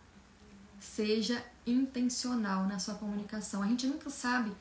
[0.79, 3.63] Seja intencional na sua comunicação.
[3.63, 4.53] A gente nunca sabe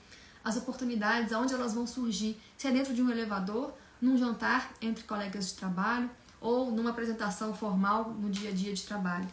[0.43, 5.03] as oportunidades, aonde elas vão surgir, se é dentro de um elevador, num jantar entre
[5.03, 6.09] colegas de trabalho
[6.39, 9.29] ou numa apresentação formal no dia a dia de trabalho.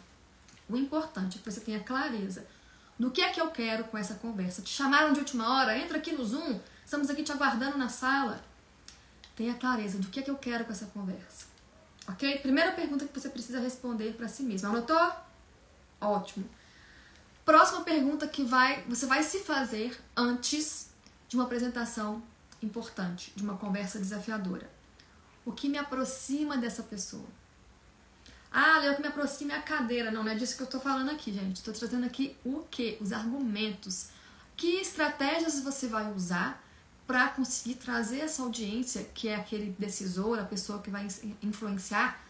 [0.69, 2.45] O importante é que você tenha clareza
[2.99, 4.61] do que é que eu quero com essa conversa.
[4.61, 8.43] Te chamaram de última hora, entra aqui no Zoom, estamos aqui te aguardando na sala.
[9.35, 11.47] Tenha clareza do que é que eu quero com essa conversa.
[12.07, 12.39] Ok?
[12.39, 14.67] Primeira pergunta que você precisa responder para si mesmo.
[14.67, 15.11] Anotou?
[16.01, 16.47] Ótimo.
[17.49, 20.91] Próxima pergunta que vai, você vai se fazer antes
[21.27, 22.21] de uma apresentação
[22.61, 24.69] importante, de uma conversa desafiadora.
[25.43, 27.25] O que me aproxima dessa pessoa?
[28.51, 30.11] Ah, Leo, o que me aproxima é a cadeira.
[30.11, 31.55] Não, não é disso que eu estou falando aqui, gente.
[31.55, 32.99] Estou trazendo aqui o que?
[33.01, 34.09] Os argumentos.
[34.55, 36.63] Que estratégias você vai usar
[37.07, 41.07] para conseguir trazer essa audiência, que é aquele decisor, a pessoa que vai
[41.41, 42.23] influenciar,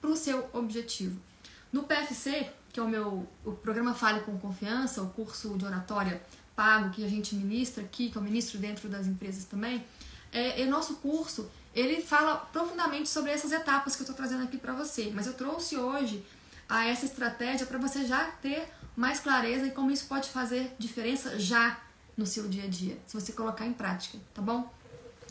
[0.00, 1.20] para o seu objetivo.
[1.72, 6.22] No PFC, que é o meu o programa Fale com Confiança, o curso de oratória
[6.54, 9.84] pago que a gente ministra aqui, que eu ministro dentro das empresas também,
[10.32, 14.58] é, é nosso curso ele fala profundamente sobre essas etapas que eu estou trazendo aqui
[14.58, 15.10] para você.
[15.14, 16.24] Mas eu trouxe hoje
[16.68, 21.38] a essa estratégia para você já ter mais clareza e como isso pode fazer diferença
[21.38, 21.80] já
[22.16, 24.70] no seu dia a dia, se você colocar em prática, tá bom?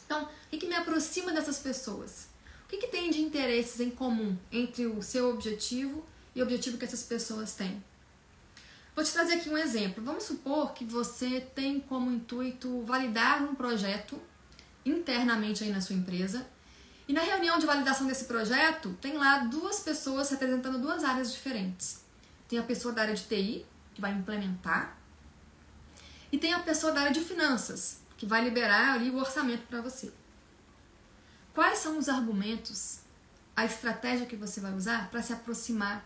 [0.05, 2.27] Então, o que, que me aproxima dessas pessoas?
[2.65, 6.77] O que, que tem de interesses em comum entre o seu objetivo e o objetivo
[6.77, 7.83] que essas pessoas têm.
[8.95, 10.03] Vou te trazer aqui um exemplo.
[10.03, 14.21] Vamos supor que você tem como intuito validar um projeto
[14.85, 16.45] internamente aí na sua empresa.
[17.07, 22.03] E na reunião de validação desse projeto, tem lá duas pessoas representando duas áreas diferentes.
[22.47, 24.97] Tem a pessoa da área de TI, que vai implementar,
[26.31, 29.81] e tem a pessoa da área de finanças, que vai liberar ali o orçamento para
[29.81, 30.11] você.
[31.53, 32.99] Quais são os argumentos,
[33.55, 36.05] a estratégia que você vai usar para se aproximar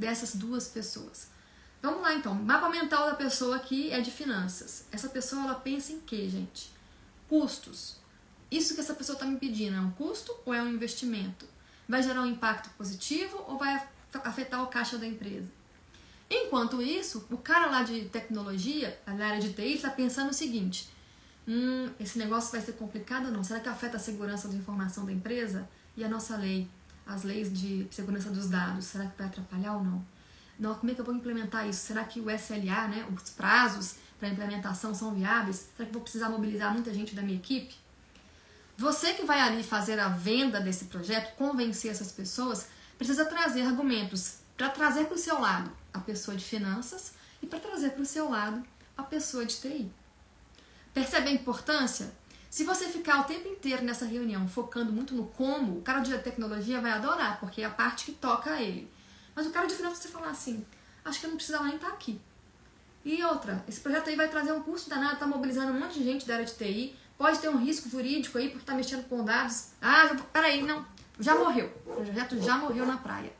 [0.00, 1.28] dessas duas pessoas.
[1.82, 4.86] Vamos lá então, mapa mental da pessoa aqui é de finanças.
[4.90, 6.70] Essa pessoa ela pensa em quê, gente?
[7.28, 7.96] Custos.
[8.50, 11.46] Isso que essa pessoa está me pedindo é um custo ou é um investimento?
[11.86, 13.86] Vai gerar um impacto positivo ou vai
[14.24, 15.48] afetar o caixa da empresa?
[16.30, 20.88] Enquanto isso, o cara lá de tecnologia, na área de TI, está pensando o seguinte:
[21.46, 23.44] hum, esse negócio vai ser complicado ou não?
[23.44, 25.68] Será que afeta a segurança da informação da empresa?
[25.96, 26.68] E a nossa lei?
[27.10, 30.04] As leis de segurança dos dados, será que vai atrapalhar ou não?
[30.58, 31.80] não como é que eu vou implementar isso?
[31.80, 35.68] Será que o SLA, né, os prazos para implementação são viáveis?
[35.76, 37.74] Será que vou precisar mobilizar muita gente da minha equipe?
[38.76, 44.36] Você que vai ali fazer a venda desse projeto, convencer essas pessoas, precisa trazer argumentos
[44.56, 48.06] para trazer para o seu lado a pessoa de finanças e para trazer para o
[48.06, 48.62] seu lado
[48.96, 49.92] a pessoa de TI.
[50.94, 52.12] Percebe a importância?
[52.50, 56.18] Se você ficar o tempo inteiro nessa reunião focando muito no como, o cara de
[56.18, 58.90] tecnologia vai adorar, porque é a parte que toca a ele.
[59.36, 60.66] Mas o cara de finanças você falar assim,
[61.04, 62.20] acho que eu não precisava nem estar aqui.
[63.04, 66.04] E outra, esse projeto aí vai trazer um custo danado, tá mobilizando um monte de
[66.04, 69.24] gente da área de TI, pode ter um risco jurídico aí porque tá mexendo com
[69.24, 69.68] dados.
[69.80, 70.84] Ah, peraí, não,
[71.20, 71.72] já morreu.
[71.86, 73.32] O projeto já morreu na praia.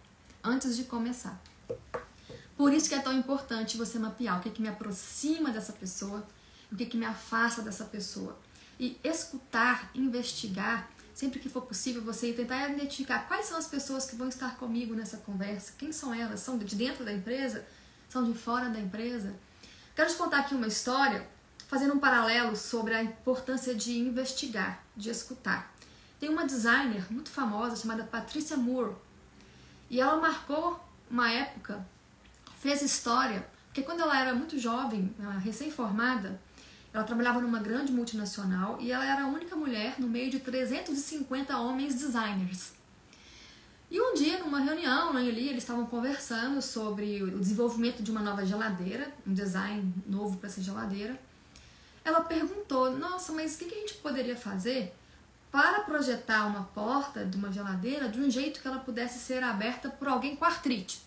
[0.42, 1.38] antes de começar.
[2.56, 6.24] Por isso que é tão importante você mapear o que, que me aproxima dessa pessoa,
[6.70, 8.38] o que, que me afasta dessa pessoa.
[8.80, 14.16] E escutar, investigar, sempre que for possível, você tentar identificar quais são as pessoas que
[14.16, 17.62] vão estar comigo nessa conversa, quem são elas, são de dentro da empresa,
[18.08, 19.34] são de fora da empresa.
[19.94, 21.28] Quero te contar aqui uma história,
[21.68, 25.74] fazendo um paralelo sobre a importância de investigar, de escutar.
[26.18, 28.96] Tem uma designer muito famosa chamada Patricia Moore,
[29.90, 31.86] e ela marcou uma época
[32.60, 36.40] fez história, porque quando ela era muito jovem, recém-formada,
[36.92, 41.56] ela trabalhava numa grande multinacional e ela era a única mulher no meio de 350
[41.58, 42.72] homens designers.
[43.90, 48.20] E um dia, numa reunião lá ali, eles estavam conversando sobre o desenvolvimento de uma
[48.20, 51.18] nova geladeira, um design novo para essa geladeira.
[52.04, 54.94] Ela perguntou: Nossa, mas o que a gente poderia fazer
[55.50, 59.90] para projetar uma porta de uma geladeira de um jeito que ela pudesse ser aberta
[59.90, 61.02] por alguém com artrite?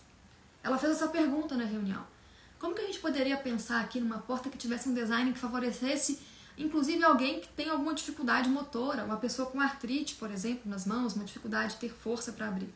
[0.62, 2.13] Ela fez essa pergunta na reunião.
[2.58, 6.20] Como que a gente poderia pensar aqui numa porta que tivesse um design que favorecesse,
[6.56, 11.14] inclusive, alguém que tem alguma dificuldade motora, uma pessoa com artrite, por exemplo, nas mãos,
[11.14, 12.72] uma dificuldade de ter força para abrir?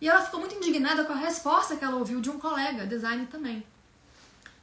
[0.00, 3.26] E ela ficou muito indignada com a resposta que ela ouviu de um colega, designer
[3.26, 3.64] também.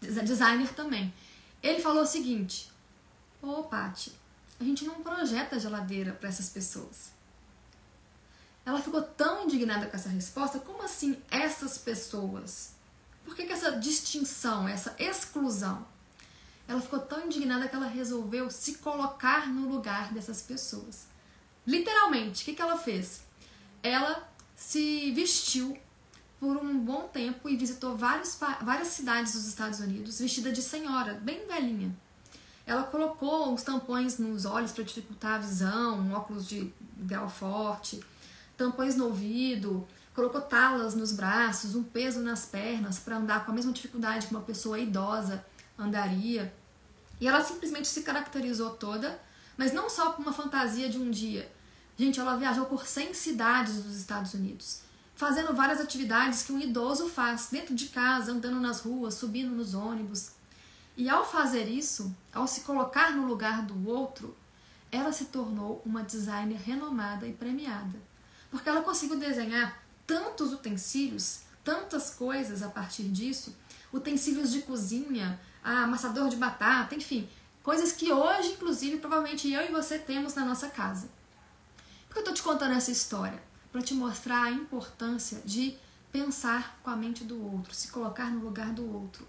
[0.02, 1.14] Designer também.
[1.62, 2.72] Ele falou o seguinte:
[3.42, 4.12] Ô, oh, Paty,
[4.60, 7.12] a gente não projeta geladeira para essas pessoas.
[8.66, 10.60] Ela ficou tão indignada com essa resposta.
[10.60, 12.72] Como assim essas pessoas?
[13.28, 15.86] Por que, que essa distinção, essa exclusão?
[16.66, 21.08] Ela ficou tão indignada que ela resolveu se colocar no lugar dessas pessoas.
[21.66, 23.22] Literalmente, o que, que ela fez?
[23.84, 25.78] Ela se vestiu
[26.40, 31.16] por um bom tempo e visitou vários, várias cidades dos Estados Unidos vestida de senhora,
[31.16, 31.94] bem velhinha.
[32.66, 38.00] Ela colocou os tampões nos olhos para dificultar a visão, um óculos de grau forte
[38.58, 43.54] tampões no ouvido, colocou talas nos braços, um peso nas pernas para andar com a
[43.54, 45.46] mesma dificuldade que uma pessoa idosa
[45.78, 46.52] andaria.
[47.22, 49.22] E ela simplesmente se caracterizou toda,
[49.56, 51.52] mas não só por uma fantasia de um dia.
[51.96, 54.82] Gente, ela viajou por 100 cidades dos Estados Unidos,
[55.14, 59.76] fazendo várias atividades que um idoso faz dentro de casa, andando nas ruas, subindo nos
[59.76, 60.32] ônibus.
[60.96, 64.36] E ao fazer isso, ao se colocar no lugar do outro,
[64.92, 68.08] ela se tornou uma designer renomada e premiada
[68.50, 69.78] porque ela conseguiu desenhar
[70.08, 73.56] tantos utensílios, tantas coisas a partir disso,
[73.94, 77.30] utensílios de cozinha, amassador de batata, enfim,
[77.62, 81.10] coisas que hoje, inclusive, provavelmente eu e você temos na nossa casa.
[82.08, 83.44] Por que eu estou te contando essa história?
[83.70, 85.78] Para te mostrar a importância de
[86.10, 89.28] pensar com a mente do outro, se colocar no lugar do outro.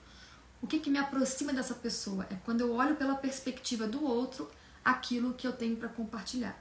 [0.63, 2.27] O que, que me aproxima dessa pessoa?
[2.31, 4.49] É quando eu olho pela perspectiva do outro
[4.85, 6.57] aquilo que eu tenho para compartilhar.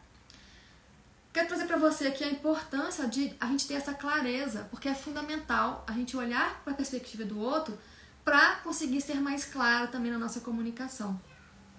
[1.38, 4.96] Quero trazer para você aqui a importância de a gente ter essa clareza, porque é
[4.96, 7.78] fundamental a gente olhar para a perspectiva do outro
[8.26, 11.22] para conseguir ser mais claro também na nossa comunicação.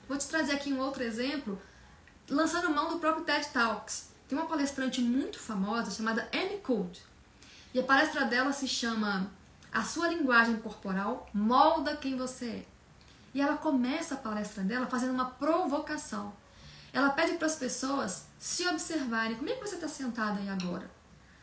[0.08, 1.60] Vou te trazer aqui um outro exemplo,
[2.30, 4.12] lançando mão do próprio TED Talks.
[4.28, 7.02] Tem uma palestrante muito famosa chamada Amy Code.
[7.74, 9.28] E a palestra dela se chama
[9.72, 12.66] A sua linguagem corporal molda quem você é.
[13.34, 16.32] E ela começa a palestra dela fazendo uma provocação.
[16.92, 19.36] Ela pede para as pessoas se observarem.
[19.36, 20.90] Como é que você está sentada aí agora?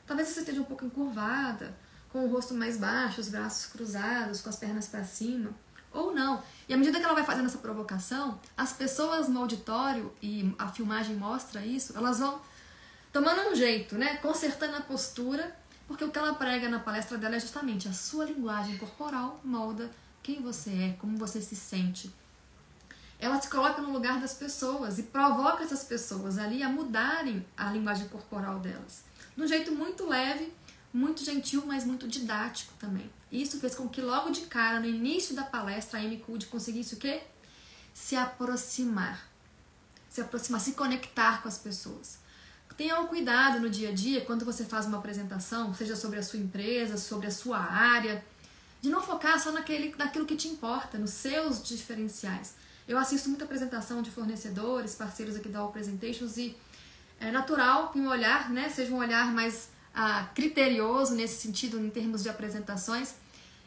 [0.07, 1.75] Talvez você esteja um pouco encurvada,
[2.09, 5.51] com o rosto mais baixo, os braços cruzados, com as pernas para cima.
[5.91, 6.41] Ou não.
[6.67, 10.67] E à medida que ela vai fazendo essa provocação, as pessoas no auditório, e a
[10.67, 12.39] filmagem mostra isso, elas vão
[13.11, 14.17] tomando um jeito, né?
[14.17, 15.55] Consertando a postura,
[15.87, 19.89] porque o que ela prega na palestra dela é justamente a sua linguagem corporal molda
[20.21, 22.11] quem você é, como você se sente
[23.19, 27.71] ela se coloca no lugar das pessoas e provoca essas pessoas ali a mudarem a
[27.71, 29.03] linguagem corporal delas.
[29.35, 30.51] De um jeito muito leve,
[30.93, 33.09] muito gentil, mas muito didático também.
[33.31, 36.95] Isso fez com que logo de cara, no início da palestra, a Amy Cud conseguisse
[36.95, 37.23] o quê?
[37.93, 39.27] Se aproximar.
[40.09, 42.19] Se aproximar, se conectar com as pessoas.
[42.77, 46.23] Tenha um cuidado no dia a dia, quando você faz uma apresentação, seja sobre a
[46.23, 48.23] sua empresa, sobre a sua área,
[48.81, 52.55] de não focar só naquele, naquilo que te importa, nos seus diferenciais
[52.87, 56.55] eu assisto muita apresentação de fornecedores, parceiros aqui da All Presentations e
[57.19, 61.89] é natural que o olhar né, seja um olhar mais ah, criterioso nesse sentido, em
[61.89, 63.15] termos de apresentações.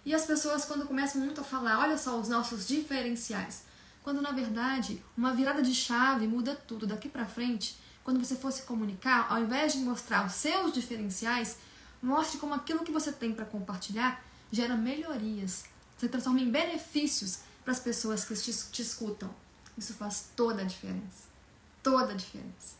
[0.04, 3.64] E as pessoas, quando começam muito a falar, olha só os nossos diferenciais,
[4.02, 7.76] quando na verdade uma virada de chave muda tudo daqui para frente.
[8.04, 11.58] Quando você for se comunicar, ao invés de mostrar os seus diferenciais,
[12.00, 15.64] mostre como aquilo que você tem para compartilhar gera melhorias,
[15.98, 19.34] se transforma em benefícios para as pessoas que te, te escutam.
[19.76, 21.28] Isso faz toda a diferença.
[21.82, 22.76] Toda a diferença.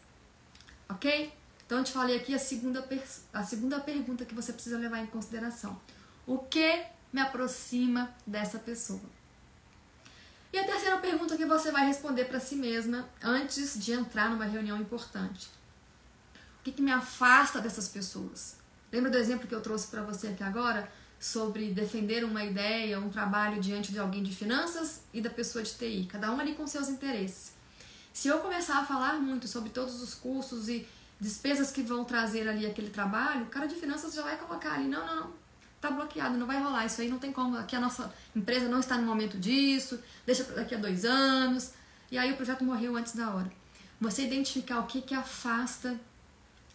[0.89, 1.33] Ok?
[1.64, 2.87] Então eu te falei aqui a segunda,
[3.33, 5.79] a segunda pergunta que você precisa levar em consideração.
[6.26, 9.01] O que me aproxima dessa pessoa?
[10.53, 14.47] E a terceira pergunta que você vai responder para si mesma antes de entrar numa
[14.47, 15.49] reunião importante.
[16.61, 18.57] O que, que me afasta dessas pessoas?
[18.91, 20.91] Lembra do exemplo que eu trouxe para você aqui agora?
[21.18, 25.72] Sobre defender uma ideia, um trabalho diante de alguém de finanças e da pessoa de
[25.74, 27.52] TI, cada um ali com seus interesses.
[28.12, 30.86] Se eu começar a falar muito sobre todos os custos e
[31.20, 34.88] despesas que vão trazer ali aquele trabalho, o cara de finanças já vai colocar ali,
[34.88, 35.32] não, não, não,
[35.80, 38.80] tá bloqueado, não vai rolar, isso aí não tem como, aqui a nossa empresa não
[38.80, 41.72] está no momento disso, deixa daqui a dois anos,
[42.10, 43.50] e aí o projeto morreu antes da hora.
[44.00, 45.98] Você identificar o que que afasta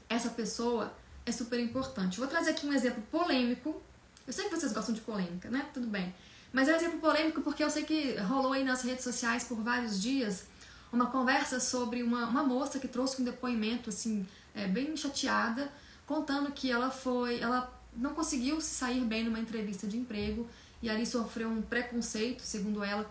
[0.10, 0.94] essa pessoa
[1.26, 2.20] é super importante.
[2.20, 3.82] Vou trazer aqui um exemplo polêmico.
[4.26, 5.68] Eu sei que vocês gostam de polêmica, né?
[5.74, 6.14] Tudo bem.
[6.52, 9.58] Mas é um exemplo polêmico porque eu sei que rolou aí nas redes sociais por
[9.58, 10.46] vários dias
[10.94, 15.72] uma conversa sobre uma, uma moça que trouxe um depoimento, assim, é, bem chateada,
[16.06, 20.48] contando que ela foi, ela não conseguiu se sair bem numa entrevista de emprego
[20.84, 23.10] e ali sofreu um preconceito, segundo ela,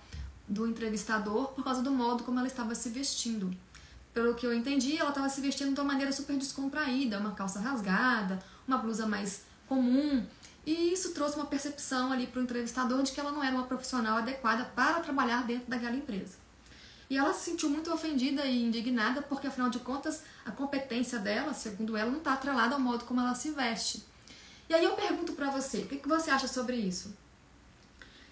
[0.48, 3.52] do entrevistador por causa do modo como ela estava se vestindo.
[4.14, 7.58] Pelo que eu entendi, ela estava se vestindo de uma maneira super descontraída, uma calça
[7.58, 8.38] rasgada,
[8.68, 10.24] uma blusa mais comum.
[10.64, 13.66] E isso trouxe uma percepção ali para o entrevistador de que ela não era uma
[13.66, 16.36] profissional adequada para trabalhar dentro daquela empresa.
[17.10, 21.52] E ela se sentiu muito ofendida e indignada porque, afinal de contas, a competência dela,
[21.52, 24.04] segundo ela, não está atrelada ao modo como ela se veste.
[24.68, 27.14] E aí eu pergunto para você, o que, que você acha sobre isso?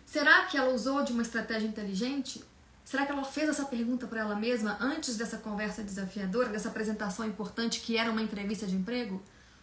[0.06, 2.42] Será que ela usou de uma estratégia inteligente?
[2.84, 7.26] Será que ela fez essa pergunta para ela mesma antes dessa conversa desafiadora, dessa apresentação
[7.26, 9.22] importante que era uma entrevista de emprego?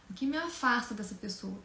[0.10, 1.58] O que me afasta dessa pessoa?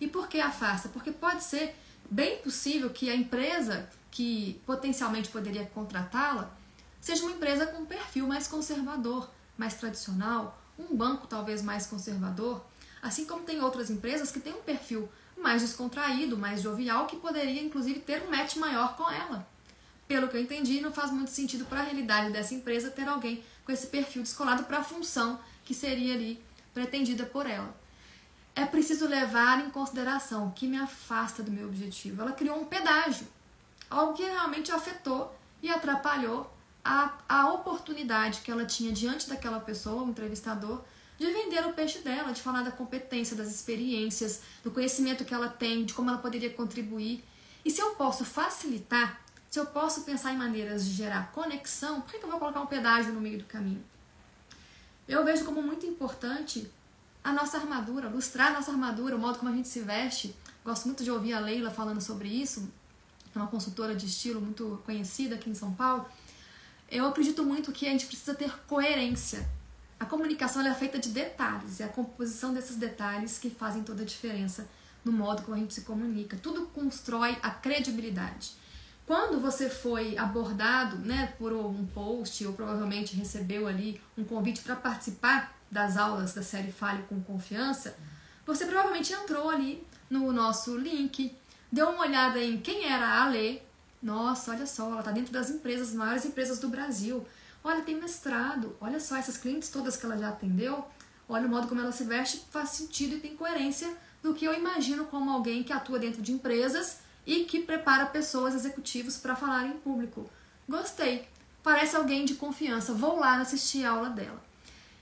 [0.00, 0.88] E por que afasta?
[0.88, 1.74] Porque pode ser
[2.10, 6.50] bem possível que a empresa que potencialmente poderia contratá-la
[7.00, 12.64] seja uma empresa com um perfil mais conservador, mais tradicional, um banco talvez mais conservador,
[13.02, 17.62] assim como tem outras empresas que têm um perfil mais descontraído, mais jovial, que poderia
[17.62, 19.46] inclusive ter um match maior com ela.
[20.08, 23.44] Pelo que eu entendi, não faz muito sentido para a realidade dessa empresa ter alguém
[23.64, 26.42] com esse perfil descolado para a função que seria ali
[26.72, 27.74] pretendida por ela.
[28.56, 32.22] É preciso levar em consideração o que me afasta do meu objetivo.
[32.22, 33.26] Ela criou um pedágio,
[33.90, 36.50] algo que realmente afetou e atrapalhou
[36.82, 40.82] a, a oportunidade que ela tinha diante daquela pessoa, o entrevistador,
[41.18, 45.50] de vender o peixe dela, de falar da competência, das experiências, do conhecimento que ela
[45.50, 47.22] tem, de como ela poderia contribuir.
[47.62, 52.10] E se eu posso facilitar, se eu posso pensar em maneiras de gerar conexão, por
[52.10, 53.84] que eu vou colocar um pedágio no meio do caminho?
[55.06, 56.70] Eu vejo como muito importante
[57.26, 60.32] a nossa armadura, lustrar a nossa armadura, o modo como a gente se veste.
[60.64, 62.70] Gosto muito de ouvir a Leila falando sobre isso,
[63.34, 66.06] é uma consultora de estilo muito conhecida aqui em São Paulo.
[66.88, 69.44] Eu acredito muito que a gente precisa ter coerência.
[69.98, 74.06] A comunicação é feita de detalhes, é a composição desses detalhes que fazem toda a
[74.06, 74.68] diferença
[75.04, 76.36] no modo como a gente se comunica.
[76.40, 78.52] Tudo constrói a credibilidade.
[79.04, 84.76] Quando você foi abordado né, por um post ou provavelmente recebeu ali um convite para
[84.76, 87.96] participar das aulas da série Fale com Confiança,
[88.44, 91.36] você provavelmente entrou ali no nosso link,
[91.70, 93.60] deu uma olhada em quem era a Alê,
[94.02, 97.26] nossa, olha só, ela está dentro das empresas, as maiores empresas do Brasil.
[97.64, 98.76] Olha, tem mestrado.
[98.80, 100.86] Olha só, essas clientes todas que ela já atendeu.
[101.28, 103.92] Olha o modo como ela se veste, faz sentido e tem coerência
[104.22, 108.54] do que eu imagino como alguém que atua dentro de empresas e que prepara pessoas,
[108.54, 110.30] executivos, para falar em público.
[110.68, 111.28] Gostei.
[111.62, 112.92] Parece alguém de confiança.
[112.92, 114.40] Vou lá assistir a aula dela.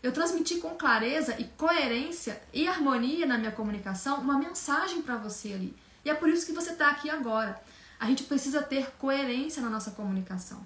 [0.04, 5.54] Eu transmiti com clareza e coerência e harmonia na minha comunicação uma mensagem para você
[5.54, 5.74] ali.
[6.04, 7.58] E é por isso que você está aqui agora.
[7.98, 10.62] A gente precisa ter coerência na nossa comunicação.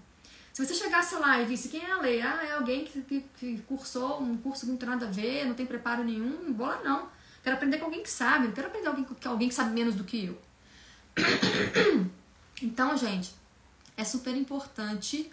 [0.52, 3.24] Se você chegasse lá e visse quem é a lei, ah, é alguém que, que,
[3.38, 6.82] que, cursou um curso que não tem nada a ver, não tem preparo nenhum, lá
[6.82, 7.08] não.
[7.40, 9.70] Quero aprender com alguém que sabe, não quero aprender com alguém, com alguém que sabe
[9.70, 10.40] menos do que eu.
[12.60, 13.32] Então, gente,
[13.96, 15.30] é super importante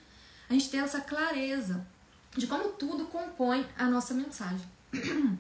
[0.48, 1.88] a gente ter essa clareza
[2.36, 4.68] de como tudo compõe a nossa mensagem.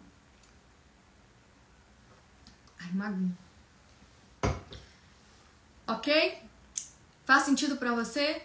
[2.80, 3.38] Ai, maguinho.
[5.88, 6.42] Ok?
[7.26, 8.42] Faz sentido para você?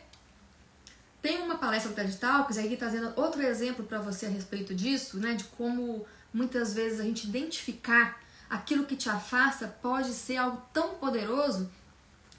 [1.23, 5.19] Tem uma palestra do TED Talks aí trazendo outro exemplo para você a respeito disso,
[5.19, 5.35] né?
[5.35, 10.95] De como muitas vezes a gente identificar aquilo que te afasta pode ser algo tão
[10.95, 11.71] poderoso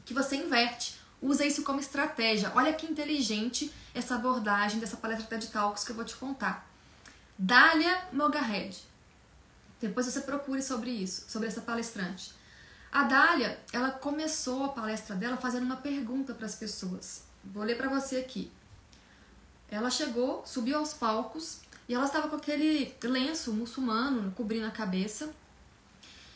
[0.03, 1.00] que você inverte.
[1.21, 2.51] Usa isso como estratégia.
[2.55, 6.67] Olha que inteligente essa abordagem dessa palestra TED Talks que eu vou te contar.
[7.37, 8.77] Dália Mogahed.
[9.79, 12.33] Depois você procure sobre isso, sobre essa palestrante.
[12.91, 17.23] A Dália, ela começou a palestra dela fazendo uma pergunta para as pessoas.
[17.43, 18.51] Vou ler para você aqui.
[19.69, 25.33] Ela chegou, subiu aos palcos E ela estava com aquele lenço muçulmano cobrindo a cabeça.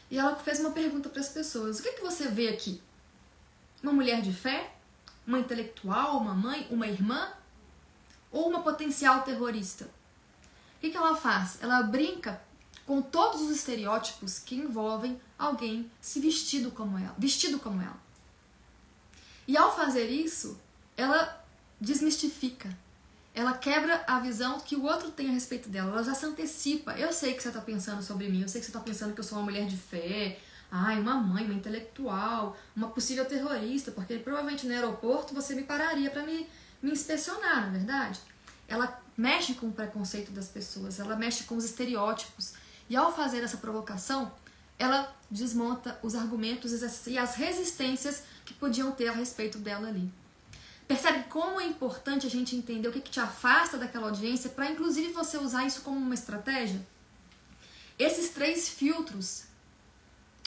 [0.10, 2.82] E ela fez uma pergunta para as pessoas: O que, que você vê aqui?
[3.84, 4.75] Uma mulher de fé?
[5.26, 6.18] Uma intelectual?
[6.18, 6.68] Uma mãe?
[6.70, 7.30] Uma irmã?
[8.32, 9.86] Ou uma potencial terrorista?
[10.78, 11.58] O que, ela faz?
[11.62, 12.42] Ela brinca
[12.86, 18.00] com todos os estereótipos que envolvem alguém se vestido como ela, vestido como ela.
[19.48, 20.60] E ao fazer isso,
[20.96, 21.44] ela
[21.80, 22.76] desmistifica.
[23.34, 25.92] Ela quebra a visão que o outro tem a respeito dela.
[25.92, 26.94] Ela já se antecipa.
[26.98, 28.42] Eu sei que você está pensando sobre mim.
[28.42, 30.40] Eu sei que você está pensando que eu sou uma mulher de fé.
[30.78, 36.12] Ai, uma mãe, uma intelectual, uma possível terrorista, porque provavelmente no aeroporto você me pararia
[36.12, 36.46] para me,
[36.82, 38.20] me inspecionar, não é verdade?
[38.68, 42.56] Ela mexe com o preconceito das pessoas, ela mexe com os estereótipos.
[42.90, 44.34] E ao fazer essa provocação,
[44.78, 46.74] ela desmonta os argumentos
[47.08, 50.12] e as resistências que podiam ter a respeito dela ali.
[50.86, 54.70] Percebe como é importante a gente entender o que, que te afasta daquela audiência para,
[54.70, 56.86] inclusive, você usar isso como uma estratégia?
[57.98, 59.55] Esses três filtros.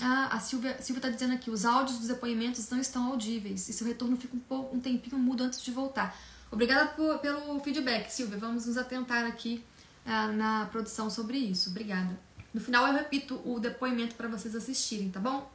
[0.01, 3.87] Ah, a Silvia está dizendo aqui: os áudios dos depoimentos não estão audíveis e seu
[3.87, 6.17] retorno fica um, pouco, um tempinho mudo antes de voltar.
[6.51, 8.39] Obrigada por, pelo feedback, Silvia.
[8.39, 9.65] Vamos nos atentar aqui
[10.07, 11.71] ah, na produção sobre isso.
[11.71, 12.19] Obrigada.
[12.55, 15.51] No final eu repito o depoimento para vocês assistirem, tá bom?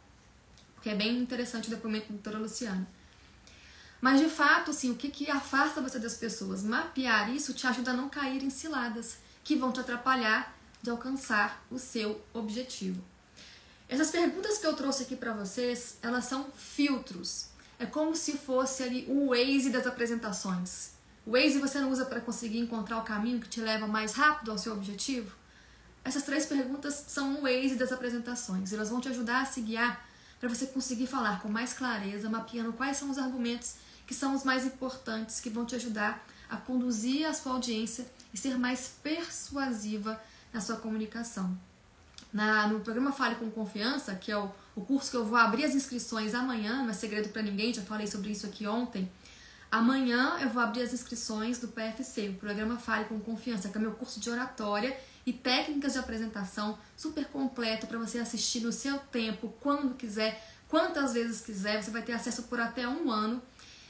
[0.76, 2.88] Porque é bem interessante o depoimento da doutora Luciana.
[4.00, 6.62] Mas de fato, assim, o que, que afasta você das pessoas?
[6.62, 11.66] Mapear isso te ajuda a não cair em ciladas que vão te atrapalhar de alcançar
[11.72, 13.02] o seu objetivo.
[13.94, 17.50] Essas perguntas que eu trouxe aqui para vocês, elas são filtros.
[17.78, 20.94] É como se fosse ali o Waze das apresentações.
[21.24, 24.50] O Waze você não usa para conseguir encontrar o caminho que te leva mais rápido
[24.50, 25.36] ao seu objetivo?
[26.04, 28.74] Essas três perguntas são o Waze das apresentações.
[28.74, 30.04] Elas vão te ajudar a se guiar
[30.40, 33.76] para você conseguir falar com mais clareza, mapeando quais são os argumentos
[34.08, 38.38] que são os mais importantes, que vão te ajudar a conduzir a sua audiência e
[38.40, 40.20] ser mais persuasiva
[40.52, 41.56] na sua comunicação.
[42.34, 45.66] Na, no programa Fale com Confiança, que é o, o curso que eu vou abrir
[45.66, 49.08] as inscrições amanhã, não é segredo para ninguém, já falei sobre isso aqui ontem.
[49.74, 53.82] Amanhã eu vou abrir as inscrições do PFC, o programa Fale com Confiança, que é
[53.82, 58.98] meu curso de oratória e técnicas de apresentação super completo para você assistir no seu
[58.98, 61.82] tempo, quando quiser, quantas vezes quiser.
[61.82, 63.42] Você vai ter acesso por até um ano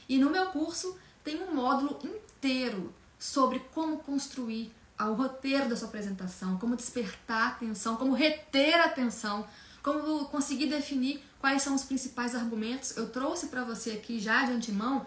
[0.08, 5.88] e no meu curso tem um módulo inteiro sobre como construir o roteiro da sua
[5.88, 9.46] apresentação, como despertar a atenção, como reter a atenção,
[9.82, 12.96] como conseguir definir quais são os principais argumentos.
[12.96, 15.04] Eu trouxe para você aqui já de antemão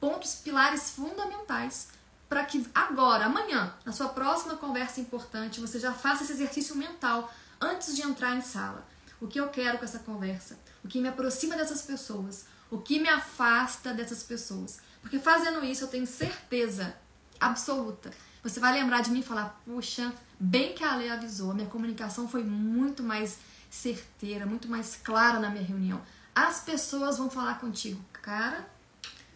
[0.00, 1.88] pontos pilares fundamentais
[2.28, 7.32] para que agora, amanhã, na sua próxima conversa importante, você já faça esse exercício mental
[7.60, 8.86] antes de entrar em sala.
[9.20, 10.58] O que eu quero com essa conversa?
[10.84, 12.46] O que me aproxima dessas pessoas?
[12.70, 14.78] O que me afasta dessas pessoas?
[15.02, 16.94] Porque fazendo isso eu tenho certeza
[17.40, 18.10] absoluta.
[18.42, 21.68] Você vai lembrar de mim e falar: puxa, bem que a Lei avisou, a minha
[21.68, 23.38] comunicação foi muito mais
[23.70, 26.00] certeira, muito mais clara na minha reunião.
[26.34, 28.66] As pessoas vão falar contigo, cara,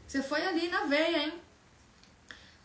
[0.07, 1.35] você foi ali na veia, hein?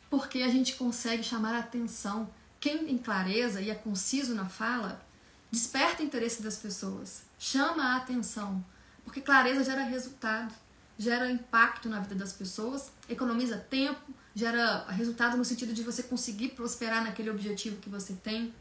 [0.10, 2.30] Porque a gente consegue chamar a atenção.
[2.60, 5.02] Quem tem clareza e é conciso na fala,
[5.50, 8.64] desperta o interesse das pessoas, chama a atenção,
[9.04, 10.54] porque clareza gera resultado,
[10.98, 16.50] gera impacto na vida das pessoas, economiza tempo, gera resultado no sentido de você conseguir
[16.50, 18.54] prosperar naquele objetivo que você tem.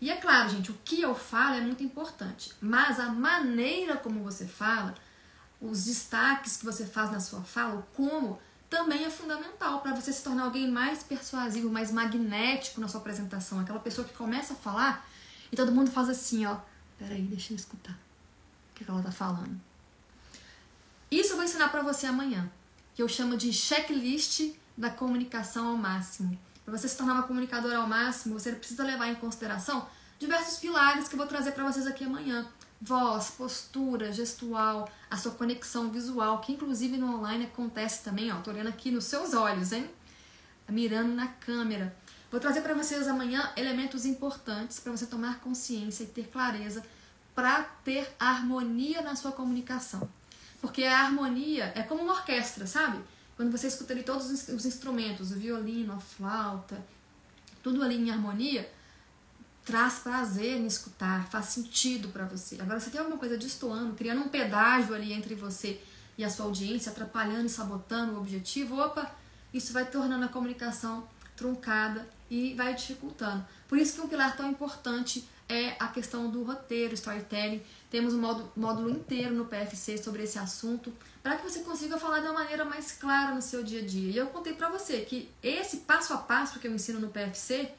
[0.00, 4.22] E é claro, gente, o que eu falo é muito importante, mas a maneira como
[4.22, 4.94] você fala,
[5.60, 10.12] os destaques que você faz na sua fala, o como, também é fundamental para você
[10.12, 13.60] se tornar alguém mais persuasivo, mais magnético na sua apresentação.
[13.60, 15.08] Aquela pessoa que começa a falar
[15.50, 16.58] e todo mundo faz assim, ó.
[16.98, 17.92] Peraí, deixa eu escutar.
[17.92, 19.58] O que ela tá falando?
[21.10, 22.50] Isso eu vou ensinar para você amanhã,
[22.94, 26.38] que eu chamo de checklist da comunicação ao máximo.
[26.64, 29.86] Para você se tornar uma comunicadora ao máximo, você precisa levar em consideração
[30.18, 32.46] diversos pilares que eu vou trazer para vocês aqui amanhã.
[32.80, 38.36] Voz, postura, gestual, a sua conexão visual, que inclusive no online acontece também, ó.
[38.40, 39.90] Tô olhando aqui nos seus olhos, hein?
[40.68, 41.94] Mirando na câmera.
[42.30, 46.82] Vou trazer para vocês amanhã elementos importantes para você tomar consciência e ter clareza
[47.34, 50.08] para ter harmonia na sua comunicação.
[50.60, 52.98] Porque a harmonia é como uma orquestra, sabe?
[53.36, 56.84] Quando você escuta ali todos os instrumentos, o violino, a flauta,
[57.62, 58.70] tudo ali em harmonia,
[59.64, 62.60] traz prazer em escutar, faz sentido para você.
[62.60, 65.80] Agora, se tem alguma coisa destoando, criando um pedágio ali entre você
[66.16, 69.10] e a sua audiência, atrapalhando e sabotando o objetivo, opa,
[69.52, 73.44] isso vai tornando a comunicação truncada e vai dificultando.
[73.74, 77.60] Por isso que um pilar tão importante é a questão do roteiro, storytelling.
[77.90, 78.20] Temos um
[78.54, 82.64] módulo, inteiro no PFC sobre esse assunto, para que você consiga falar de uma maneira
[82.64, 84.12] mais clara no seu dia a dia.
[84.12, 87.72] E eu contei para você que esse passo a passo que eu ensino no PFC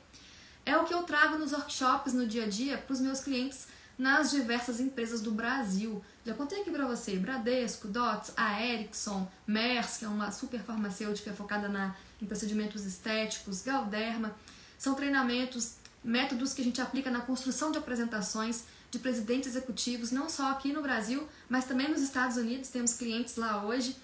[0.66, 3.66] É o que eu trago nos workshops no dia a dia para os meus clientes
[3.98, 6.04] nas diversas empresas do Brasil.
[6.26, 11.32] Já contei aqui para você, Bradesco, Dots, a Ericsson, Merck, que é uma super farmacêutica
[11.32, 14.36] focada na, em procedimentos estéticos, Galderma.
[14.78, 20.30] São treinamentos, métodos que a gente aplica na construção de apresentações de presidentes executivos, não
[20.30, 23.97] só aqui no Brasil, mas também nos Estados Unidos, temos clientes lá hoje.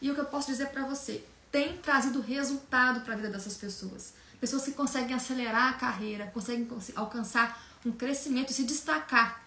[0.00, 3.56] E o que eu posso dizer para você, tem trazido resultado para a vida dessas
[3.56, 4.12] pessoas.
[4.38, 9.42] Pessoas que conseguem acelerar a carreira, conseguem alcançar um crescimento e se destacar.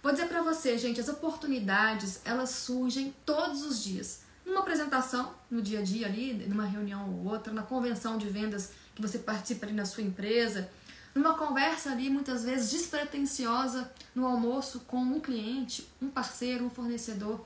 [0.00, 4.20] Vou dizer para você, gente, as oportunidades, elas surgem todos os dias.
[4.46, 8.70] Numa apresentação, no dia a dia ali, numa reunião ou outra, na convenção de vendas
[8.94, 10.70] que você participa ali na sua empresa,
[11.14, 17.44] numa conversa ali muitas vezes despretensiosa no almoço com um cliente, um parceiro, um fornecedor.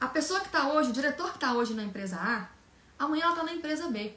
[0.00, 2.48] A pessoa que está hoje, o diretor que está hoje na empresa A,
[2.98, 4.14] amanhã ela está na empresa B.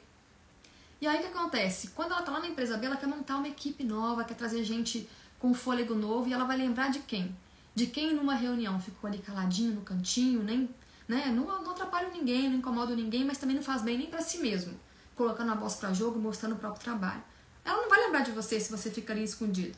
[1.00, 1.88] E aí o que acontece?
[1.88, 4.62] Quando ela está lá na empresa B, ela quer montar uma equipe nova, quer trazer
[4.62, 5.08] gente
[5.40, 7.36] com fôlego novo e ela vai lembrar de quem?
[7.74, 10.70] De quem numa reunião ficou ali caladinho no cantinho, nem,
[11.08, 14.20] né, não, não atrapalha ninguém, não incomoda ninguém, mas também não faz bem nem para
[14.20, 14.78] si mesmo,
[15.16, 17.24] colocando a voz para jogo, mostrando o próprio trabalho.
[17.64, 19.76] Ela não vai lembrar de você se você fica ali escondido.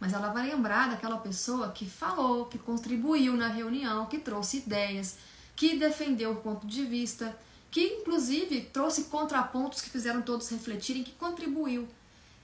[0.00, 5.16] Mas ela vai lembrar daquela pessoa que falou, que contribuiu na reunião, que trouxe ideias,
[5.56, 7.36] que defendeu o ponto de vista,
[7.70, 11.88] que inclusive trouxe contrapontos que fizeram todos refletirem, que contribuiu.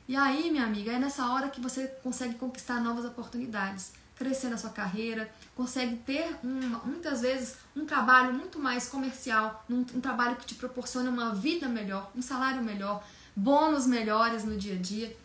[0.08, 4.58] E aí, minha amiga, é nessa hora que você consegue conquistar novas oportunidades, crescer na
[4.58, 10.36] sua carreira, consegue ter um, muitas vezes um trabalho muito mais comercial, um, um trabalho
[10.36, 13.02] que te proporciona uma vida melhor, um salário melhor,
[13.40, 15.16] bônus melhores no dia a dia.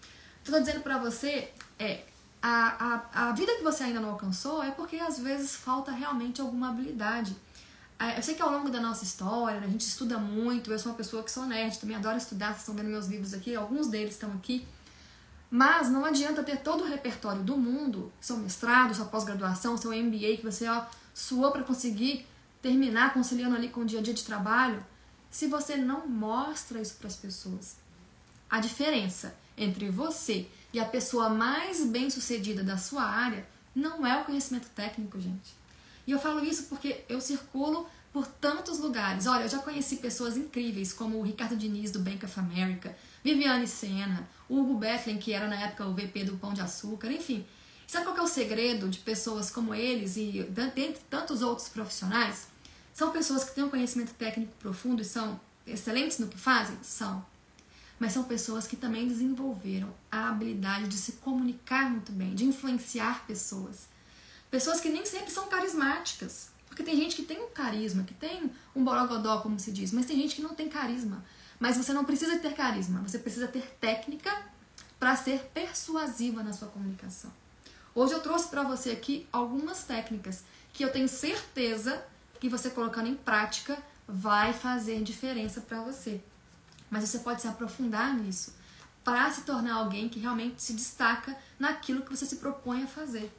[0.43, 2.03] Estou dizendo para você, é,
[2.41, 6.39] a, a, a vida que você ainda não alcançou é porque às vezes falta realmente
[6.39, 7.35] alguma habilidade.
[7.99, 10.91] É, eu sei que ao longo da nossa história, a gente estuda muito, eu sou
[10.91, 13.87] uma pessoa que sou nerd, também adoro estudar, vocês estão vendo meus livros aqui, alguns
[13.87, 14.67] deles estão aqui.
[15.49, 20.37] Mas não adianta ter todo o repertório do mundo, seu mestrado, sua pós-graduação, seu MBA,
[20.37, 22.27] que você ó, suou para conseguir
[22.61, 24.83] terminar conciliando ali com o dia a dia de trabalho,
[25.29, 27.84] se você não mostra isso para as pessoas.
[28.55, 33.45] A diferença entre você e a pessoa mais bem sucedida da sua área
[33.75, 35.53] não é o conhecimento técnico, gente.
[36.07, 39.27] E eu falo isso porque eu circulo por tantos lugares.
[39.27, 43.67] Olha, eu já conheci pessoas incríveis, como o Ricardo Diniz, do Bank of America, Viviane
[43.67, 47.45] Senna, Hugo Bethlen, que era na época o VP do Pão de Açúcar, enfim.
[47.85, 52.47] Sabe qual é o segredo de pessoas como eles e dentre tantos outros profissionais?
[52.93, 55.37] São pessoas que têm um conhecimento técnico profundo e são
[55.67, 56.77] excelentes no que fazem?
[56.81, 57.34] São
[57.99, 63.25] mas são pessoas que também desenvolveram a habilidade de se comunicar muito bem, de influenciar
[63.25, 63.87] pessoas.
[64.51, 68.51] Pessoas que nem sempre são carismáticas, porque tem gente que tem um carisma, que tem
[68.75, 71.23] um borogodó, como se diz, mas tem gente que não tem carisma.
[71.59, 74.31] Mas você não precisa ter carisma, você precisa ter técnica
[74.99, 77.31] para ser persuasiva na sua comunicação.
[77.93, 80.43] Hoje eu trouxe para você aqui algumas técnicas
[80.73, 82.03] que eu tenho certeza
[82.41, 86.21] que você colocando em prática vai fazer diferença para você.
[86.95, 88.55] Mas você pode se aprofundar nisso
[89.03, 93.29] para se tornar alguém que realmente se destaca naquilo que você se propõe a fazer,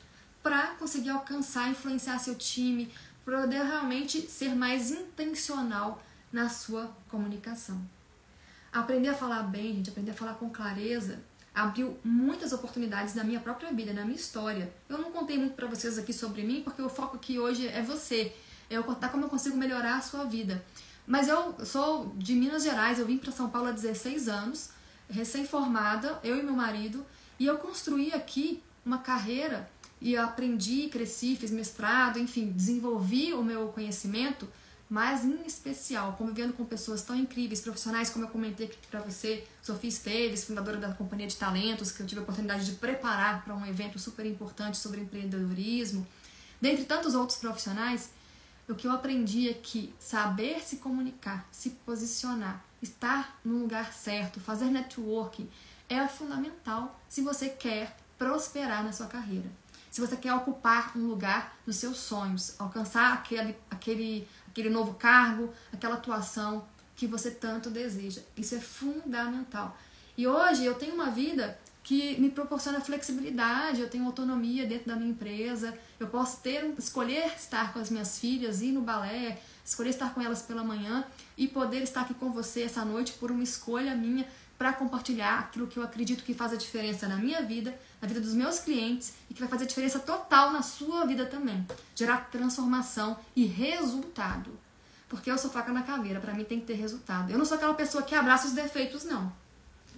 [0.42, 2.92] para conseguir alcançar, influenciar seu time,
[3.24, 7.80] para poder realmente ser mais intencional na sua comunicação.
[8.70, 11.18] Aprender a falar bem, gente, aprender a falar com clareza,
[11.54, 14.70] abriu muitas oportunidades na minha própria vida, na minha história.
[14.86, 17.80] Eu não contei muito para vocês aqui sobre mim, porque o foco aqui hoje é
[17.80, 18.36] você.
[18.68, 20.62] Eu contar como eu consigo melhorar a sua vida.
[21.06, 24.70] Mas eu sou de Minas Gerais, eu vim para São Paulo há 16 anos,
[25.08, 27.06] recém-formada, eu e meu marido,
[27.38, 33.68] e eu construí aqui uma carreira e aprendi, cresci, fiz mestrado, enfim, desenvolvi o meu
[33.68, 34.48] conhecimento,
[34.88, 39.44] mas em especial convivendo com pessoas tão incríveis, profissionais como eu comentei aqui para você,
[39.62, 43.54] Sofia Esteves, fundadora da Companhia de Talentos, que eu tive a oportunidade de preparar para
[43.54, 46.06] um evento super importante sobre empreendedorismo,
[46.60, 48.10] dentre tantos outros profissionais,
[48.68, 54.40] o que eu aprendi é que saber se comunicar, se posicionar, estar no lugar certo,
[54.40, 55.48] fazer networking
[55.88, 59.48] é fundamental se você quer prosperar na sua carreira.
[59.90, 65.52] Se você quer ocupar um lugar nos seus sonhos, alcançar aquele, aquele, aquele novo cargo,
[65.72, 68.20] aquela atuação que você tanto deseja.
[68.36, 69.76] Isso é fundamental.
[70.16, 74.96] E hoje eu tenho uma vida que me proporciona flexibilidade, eu tenho autonomia dentro da
[74.96, 79.90] minha empresa, eu posso ter escolher estar com as minhas filhas, ir no balé, escolher
[79.90, 81.04] estar com elas pela manhã
[81.38, 84.26] e poder estar aqui com você essa noite por uma escolha minha
[84.58, 87.72] para compartilhar aquilo que eu acredito que faz a diferença na minha vida,
[88.02, 91.64] na vida dos meus clientes e que vai fazer diferença total na sua vida também.
[91.94, 94.50] Gerar transformação e resultado.
[95.08, 97.30] Porque eu sou faca na caveira, para mim tem que ter resultado.
[97.30, 99.45] Eu não sou aquela pessoa que abraça os defeitos, não.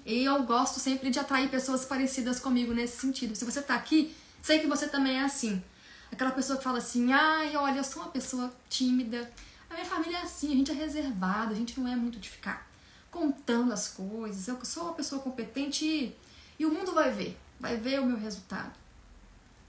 [0.09, 3.37] E eu gosto sempre de atrair pessoas parecidas comigo nesse sentido.
[3.37, 5.63] Se você tá aqui, sei que você também é assim.
[6.11, 9.31] Aquela pessoa que fala assim: ai, olha, eu sou uma pessoa tímida.
[9.69, 12.31] A minha família é assim, a gente é reservada, a gente não é muito de
[12.31, 12.67] ficar
[13.11, 14.49] contando as coisas.
[14.49, 16.17] Eu sou uma pessoa competente e,
[16.59, 18.73] e o mundo vai ver, vai ver o meu resultado.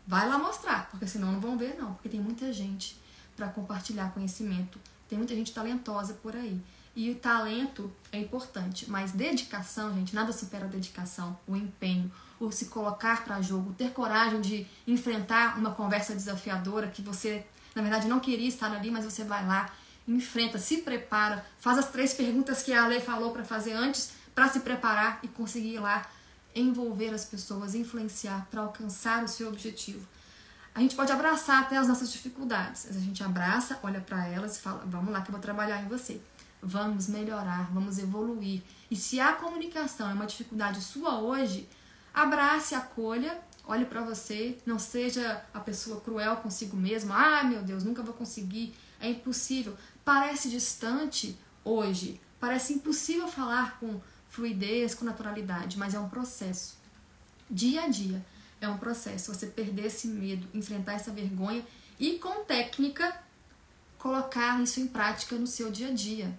[0.08, 1.96] Vai lá mostrar, porque senão não vão ver, não.
[1.96, 2.98] Porque tem muita gente
[3.36, 4.80] para compartilhar conhecimento,
[5.10, 6.62] tem muita gente talentosa por aí.
[6.96, 12.52] E o talento é importante, mas dedicação, gente, nada supera a dedicação, o empenho, o
[12.52, 18.08] se colocar para jogo, ter coragem de enfrentar uma conversa desafiadora que você, na verdade,
[18.08, 19.72] não queria estar ali, mas você vai lá,
[20.08, 24.50] enfrenta, se prepara, faz as três perguntas que a lei falou para fazer antes, para
[24.50, 26.06] se preparar e conseguir ir lá
[26.56, 30.06] envolver as pessoas, influenciar para alcançar o seu objetivo.
[30.74, 32.88] A gente pode abraçar até as nossas dificuldades.
[32.90, 35.88] A gente abraça, olha para elas e fala: "Vamos lá que eu vou trabalhar em
[35.88, 36.22] você"
[36.62, 38.62] vamos melhorar, vamos evoluir.
[38.90, 41.68] E se a comunicação é uma dificuldade sua hoje,
[42.14, 47.16] abrace, acolha, olhe para você, não seja a pessoa cruel consigo mesma.
[47.16, 49.78] Ah, meu Deus, nunca vou conseguir, é impossível.
[50.04, 56.78] Parece distante hoje, parece impossível falar com fluidez, com naturalidade, mas é um processo.
[57.50, 58.24] Dia a dia
[58.62, 59.34] é um processo.
[59.34, 61.66] Você perder esse medo, enfrentar essa vergonha
[62.00, 63.14] e com técnica
[63.98, 66.38] colocar isso em prática no seu dia a dia.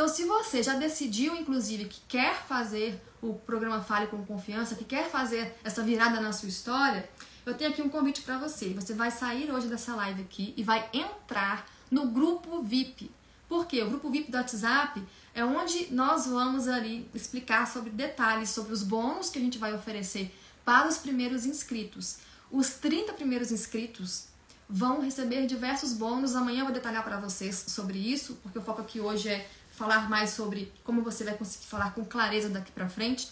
[0.00, 4.82] Então, se você já decidiu, inclusive, que quer fazer o programa Fale com Confiança, que
[4.82, 7.06] quer fazer essa virada na sua história,
[7.44, 8.70] eu tenho aqui um convite para você.
[8.70, 13.10] Você vai sair hoje dessa live aqui e vai entrar no grupo VIP.
[13.46, 13.82] Por quê?
[13.82, 18.82] O grupo VIP do WhatsApp é onde nós vamos ali explicar sobre detalhes sobre os
[18.82, 20.34] bônus que a gente vai oferecer
[20.64, 22.20] para os primeiros inscritos.
[22.50, 24.30] Os 30 primeiros inscritos
[24.66, 26.34] vão receber diversos bônus.
[26.34, 29.50] Amanhã eu vou detalhar para vocês sobre isso, porque o foco aqui hoje é
[29.80, 33.30] falar mais sobre como você vai conseguir falar com clareza daqui para frente.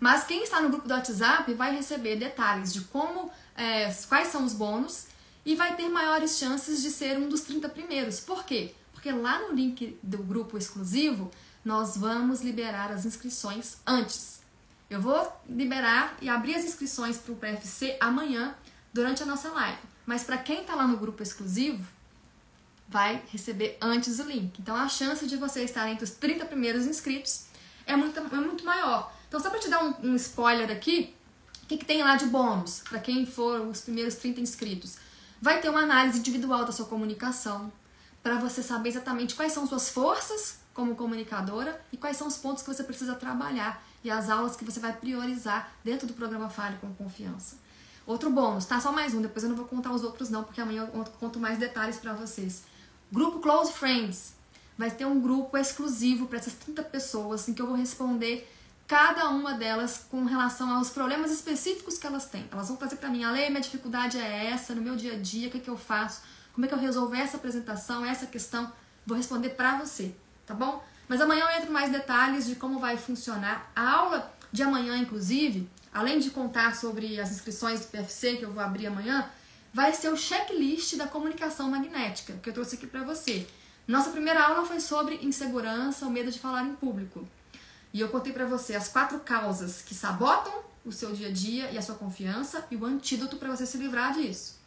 [0.00, 4.42] Mas quem está no grupo do WhatsApp vai receber detalhes de como, é, quais são
[4.42, 5.06] os bônus
[5.44, 8.20] e vai ter maiores chances de ser um dos 30 primeiros.
[8.20, 8.74] Por quê?
[8.94, 11.30] Porque lá no link do grupo exclusivo
[11.62, 14.40] nós vamos liberar as inscrições antes.
[14.88, 18.54] Eu vou liberar e abrir as inscrições para o PFC amanhã
[18.94, 19.78] durante a nossa live.
[20.06, 21.86] Mas para quem está lá no grupo exclusivo,
[22.92, 24.60] vai receber antes o link.
[24.60, 27.46] Então a chance de você estar entre os 30 primeiros inscritos
[27.86, 29.12] é muito, é muito maior.
[29.26, 31.14] Então, só para te dar um, um, spoiler aqui,
[31.62, 34.98] o que, que tem lá de bônus para quem for os primeiros 30 inscritos?
[35.40, 37.72] Vai ter uma análise individual da sua comunicação,
[38.22, 42.62] para você saber exatamente quais são suas forças como comunicadora e quais são os pontos
[42.62, 46.76] que você precisa trabalhar e as aulas que você vai priorizar dentro do programa Fale
[46.76, 47.56] com Confiança.
[48.06, 48.80] Outro bônus, tá?
[48.80, 51.38] Só mais um, depois eu não vou contar os outros não, porque amanhã eu conto
[51.38, 52.64] mais detalhes para vocês.
[53.12, 54.32] Grupo Close Friends.
[54.78, 58.50] Vai ter um grupo exclusivo para essas 30 pessoas em que eu vou responder
[58.88, 62.48] cada uma delas com relação aos problemas específicos que elas têm.
[62.50, 65.48] Elas vão trazer para mim, Ale, minha dificuldade é essa, no meu dia a dia,
[65.48, 66.22] o que, é que eu faço?
[66.54, 68.72] Como é que eu resolvo essa apresentação, essa questão?
[69.06, 70.14] Vou responder para você,
[70.46, 70.82] tá bom?
[71.06, 73.70] Mas amanhã eu entro mais detalhes de como vai funcionar.
[73.76, 78.52] A aula de amanhã, inclusive, além de contar sobre as inscrições do PFC que eu
[78.52, 79.28] vou abrir amanhã,
[79.72, 83.46] vai ser o checklist da comunicação magnética, que eu trouxe aqui para você.
[83.88, 87.26] Nossa primeira aula foi sobre insegurança, o medo de falar em público.
[87.92, 90.52] E eu contei para você as quatro causas que sabotam
[90.84, 93.78] o seu dia a dia e a sua confiança e o antídoto para você se
[93.78, 94.60] livrar disso.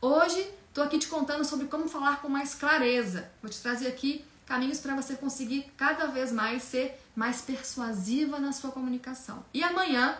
[0.00, 3.30] Hoje, estou aqui te contando sobre como falar com mais clareza.
[3.40, 8.52] Vou te trazer aqui caminhos para você conseguir cada vez mais ser mais persuasiva na
[8.52, 9.44] sua comunicação.
[9.54, 10.16] E amanhã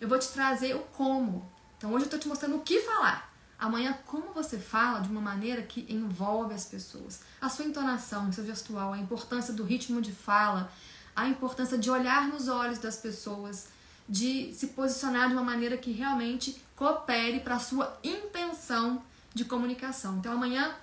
[0.00, 1.50] eu vou te trazer o como.
[1.76, 3.33] Então hoje eu estou te mostrando o que falar.
[3.64, 7.22] Amanhã, como você fala de uma maneira que envolve as pessoas.
[7.40, 10.70] A sua entonação, seu gestual, a importância do ritmo de fala,
[11.16, 13.68] a importância de olhar nos olhos das pessoas,
[14.06, 19.02] de se posicionar de uma maneira que realmente coopere para a sua intenção
[19.32, 20.18] de comunicação.
[20.18, 20.76] Então, amanhã,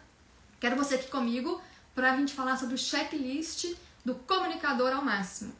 [0.59, 1.61] quero você aqui comigo
[1.93, 5.53] para a gente falar sobre o checklist do comunicador ao máximo.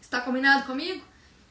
[0.00, 1.04] Está combinado comigo?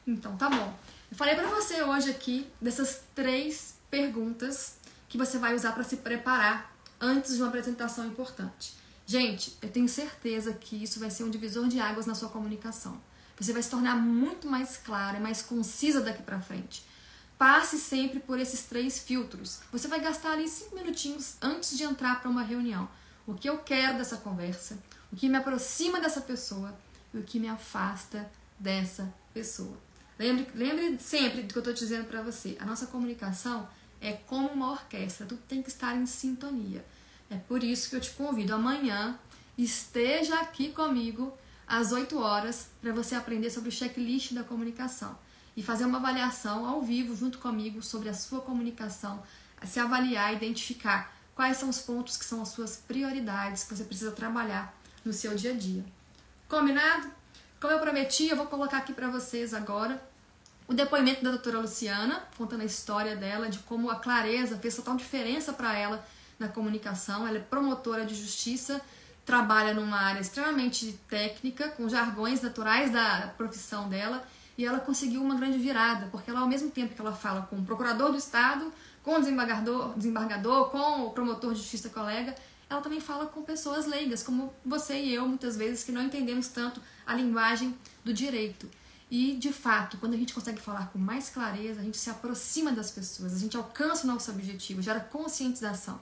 [0.06, 0.74] Então, tá bom.
[1.10, 4.79] Eu falei para você hoje aqui dessas três perguntas
[5.10, 8.74] que você vai usar para se preparar antes de uma apresentação importante.
[9.04, 13.02] Gente, eu tenho certeza que isso vai ser um divisor de águas na sua comunicação.
[13.36, 16.84] Você vai se tornar muito mais clara e mais concisa daqui para frente.
[17.36, 19.58] Passe sempre por esses três filtros.
[19.72, 22.88] Você vai gastar ali cinco minutinhos antes de entrar para uma reunião.
[23.26, 24.78] O que eu quero dessa conversa,
[25.10, 26.78] o que me aproxima dessa pessoa
[27.12, 29.76] e o que me afasta dessa pessoa.
[30.16, 32.56] Lembre, lembre sempre do que eu estou dizendo para você.
[32.60, 33.68] A nossa comunicação
[34.00, 36.84] é como uma orquestra, tudo tem que estar em sintonia.
[37.28, 39.18] É por isso que eu te convido amanhã,
[39.56, 41.32] esteja aqui comigo
[41.66, 45.16] às 8 horas, para você aprender sobre o checklist da comunicação
[45.56, 49.22] e fazer uma avaliação ao vivo junto comigo sobre a sua comunicação,
[49.64, 54.10] se avaliar, identificar quais são os pontos que são as suas prioridades que você precisa
[54.10, 54.74] trabalhar
[55.04, 55.84] no seu dia a dia.
[56.48, 57.10] Combinado?
[57.60, 60.09] Como eu prometi, eu vou colocar aqui para vocês agora
[60.70, 64.94] o depoimento da doutora Luciana, contando a história dela, de como a clareza fez total
[64.94, 66.06] diferença para ela
[66.38, 67.26] na comunicação.
[67.26, 68.80] Ela é promotora de justiça,
[69.26, 74.24] trabalha numa área extremamente técnica, com jargões naturais da profissão dela,
[74.56, 77.56] e ela conseguiu uma grande virada, porque ela, ao mesmo tempo que ela fala com
[77.56, 82.32] o procurador do Estado, com o desembargador, desembargador com o promotor de justiça colega,
[82.68, 86.46] ela também fala com pessoas leigas, como você e eu, muitas vezes, que não entendemos
[86.46, 88.70] tanto a linguagem do direito.
[89.10, 92.70] E, de fato, quando a gente consegue falar com mais clareza, a gente se aproxima
[92.70, 96.00] das pessoas, a gente alcança o nosso objetivo, gera conscientização.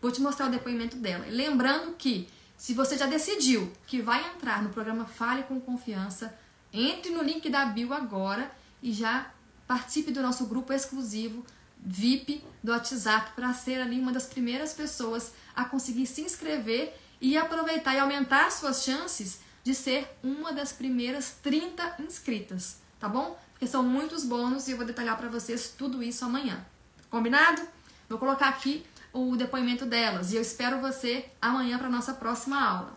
[0.00, 1.26] Vou te mostrar o depoimento dela.
[1.28, 6.32] Lembrando que, se você já decidiu que vai entrar no programa Fale com Confiança,
[6.72, 8.50] entre no link da bio agora
[8.80, 9.30] e já
[9.66, 11.44] participe do nosso grupo exclusivo
[11.78, 17.36] VIP do WhatsApp para ser ali uma das primeiras pessoas a conseguir se inscrever e
[17.36, 23.36] aproveitar e aumentar suas chances de ser uma das primeiras 30 inscritas, tá bom?
[23.52, 26.64] Porque são muitos bônus e eu vou detalhar para vocês tudo isso amanhã.
[27.08, 27.62] Combinado?
[28.08, 32.92] Vou colocar aqui o depoimento delas e eu espero você amanhã para nossa próxima aula.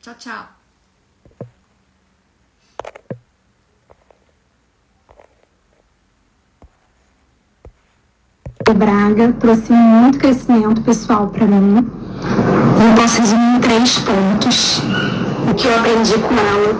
[0.00, 0.48] Tchau, tchau.
[8.74, 11.76] Braga trouxe muito crescimento pessoal para mim.
[11.78, 14.80] Eu posso resumir em três pontos
[15.48, 16.74] o que eu aprendi com ela.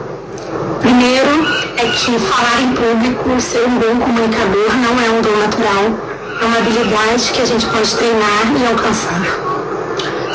[0.81, 1.47] Primeiro
[1.77, 5.85] é que falar em público, ser um bom comunicador não é um dom natural,
[6.41, 9.23] é uma habilidade que a gente pode treinar e alcançar.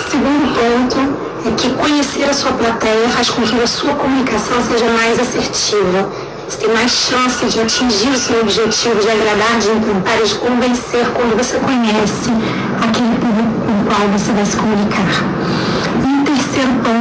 [0.10, 4.86] Segundo ponto é que conhecer a sua plateia faz com que a sua comunicação seja
[4.90, 6.10] mais assertiva
[6.52, 10.36] você tem mais chance de atingir o seu objetivo, de agradar, de encantar e de
[10.36, 12.30] convencer quando você conhece
[12.84, 15.24] aquele público com o qual você vai se comunicar.
[16.04, 17.01] E o terceiro ponto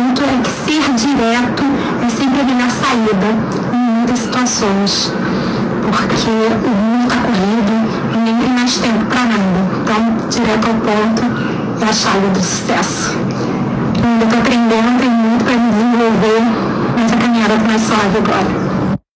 [0.70, 1.64] ser direto
[2.06, 3.26] é sempre a melhor saída
[3.74, 5.12] em muitas situações,
[5.82, 9.60] porque o mundo está corrido e nem tem mais tempo para nada.
[9.82, 13.16] Então, direto ao ponto é a chave do sucesso.
[13.98, 16.42] Eu ainda estou aprendendo, tem muito para me desenvolver,
[16.96, 18.70] mas a caminhada está mais suave agora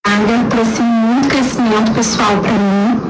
[0.07, 3.01] área trouxe muito crescimento pessoal para mim.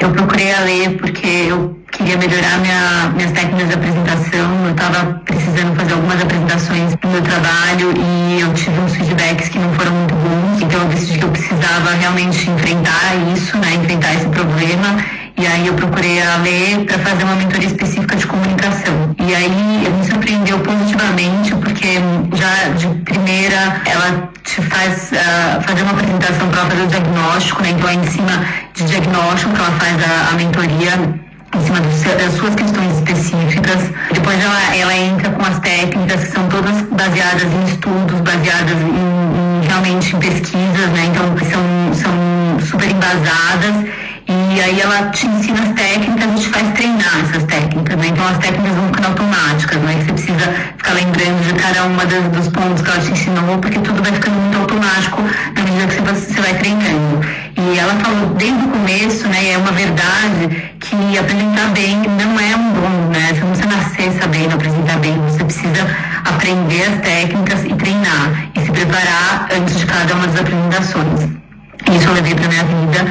[0.00, 4.64] Eu procurei a ler porque eu queria melhorar minha, minhas técnicas de apresentação.
[4.64, 9.58] Eu estava precisando fazer algumas apresentações no meu trabalho e eu tive uns feedbacks que
[9.58, 10.62] não foram muito bons.
[10.62, 14.96] Então eu decidi que eu precisava realmente enfrentar isso, né, enfrentar esse problema
[15.36, 19.16] e aí eu procurei a ler para fazer uma mentoria específica de comunicação.
[19.18, 21.98] E aí me surpreendeu positivamente, porque
[22.34, 27.70] já de primeira ela te faz uh, fazer uma apresentação própria do diagnóstico, né?
[27.70, 31.23] Então é em cima de diagnóstico que ela faz a, a mentoria
[31.56, 33.90] em cima das suas questões específicas.
[34.12, 39.62] Depois ela, ela entra com as técnicas que são todas baseadas em estudos, baseadas em,
[39.62, 41.06] em realmente em pesquisas, né?
[41.06, 46.72] Então são, são super embasadas e aí ela te ensina as técnicas e te faz
[46.72, 48.06] treinar essas técnicas, né?
[48.06, 49.96] Então as técnicas vão ficando automáticas, né?
[50.00, 53.78] Você precisa ficar lembrando de cada uma das, dos pontos que ela te ensinou, porque
[53.80, 57.20] tudo vai ficando muito automático na medida que você, você vai treinando.
[57.56, 59.52] E ela falou desde o começo, né?
[59.52, 63.28] É uma verdade que apresentar bem não é um dom, né?
[63.34, 65.86] Você não precisa nascer sabendo apresentar bem, você precisa
[66.24, 71.43] aprender as técnicas e treinar e se preparar antes de cada uma das apresentações.
[71.92, 73.06] Isso eu levei para minha vida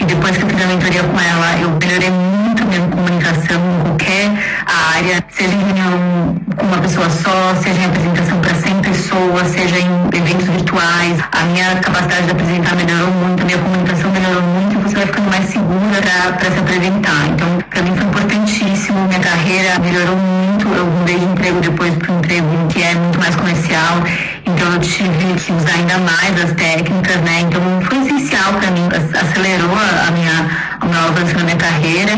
[0.00, 3.82] e depois que eu fiz a mentoria com ela, eu melhorei muito minha comunicação em
[3.82, 4.30] qualquer
[4.66, 9.78] área, seja em reunião com uma pessoa só, seja em apresentação para 100 pessoas, seja
[9.78, 11.18] em eventos virtuais.
[11.32, 15.06] A minha capacidade de apresentar melhorou muito, a minha comunicação melhorou muito e você vai
[15.06, 16.00] ficando mais segura
[16.38, 17.26] para se apresentar.
[17.28, 20.68] Então, para mim foi importantíssimo, minha carreira melhorou muito.
[20.68, 24.02] Eu mudei de emprego depois para um emprego que é muito mais comercial.
[24.48, 27.40] Então eu tive que usar ainda mais as técnicas, né?
[27.40, 32.12] Então foi essencial para mim, acelerou a minha, o meu avanço na minha carreira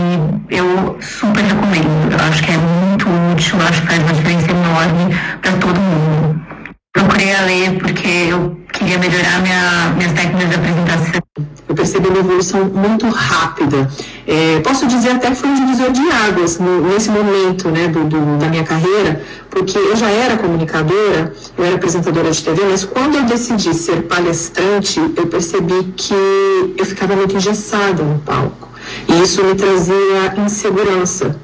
[0.49, 2.13] e eu super recomendo.
[2.13, 6.41] Eu acho que é muito útil, acho que faz uma diferença enorme para todo mundo.
[6.93, 11.23] Procurei a ler porque eu queria melhorar minha, minhas técnicas de apresentação.
[11.69, 13.89] Eu percebi uma evolução muito rápida.
[14.27, 18.05] É, posso dizer até que foi um divisor de águas no, nesse momento né, do,
[18.05, 22.85] do, da minha carreira, porque eu já era comunicadora, eu era apresentadora de TV, mas
[22.85, 26.15] quando eu decidi ser palestrante, eu percebi que
[26.77, 28.69] eu ficava muito engessada no palco.
[29.09, 31.37] E isso me trazia insegurança.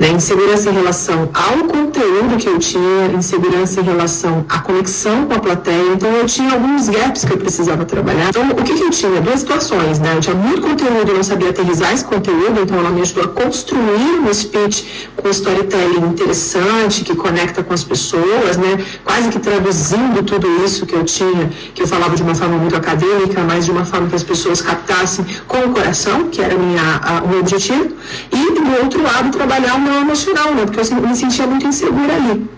[0.00, 0.12] Né?
[0.12, 5.38] Insegurança em relação ao conteúdo que eu tinha, insegurança em relação à conexão com a
[5.38, 5.92] plateia.
[5.92, 8.30] Então, eu tinha alguns gaps que eu precisava trabalhar.
[8.30, 9.20] Então, o que, que eu tinha?
[9.20, 10.14] Duas situações, né?
[10.16, 13.28] Eu tinha muito conteúdo e não sabia aterrizar esse conteúdo, então ela me ajudou a
[13.28, 18.82] construir um speech com storytelling interessante, que conecta com as pessoas, né?
[19.04, 22.74] Quase que traduzindo tudo isso que eu tinha, que eu falava de uma forma muito
[22.74, 27.00] acadêmica, mas de uma forma que as pessoas captassem com o coração, que era minha,
[27.02, 27.90] a, o meu objetivo.
[28.32, 30.64] E, do outro lado, trabalhar o meu emocional, né?
[30.64, 32.48] Porque eu me sentia muito insegura ali.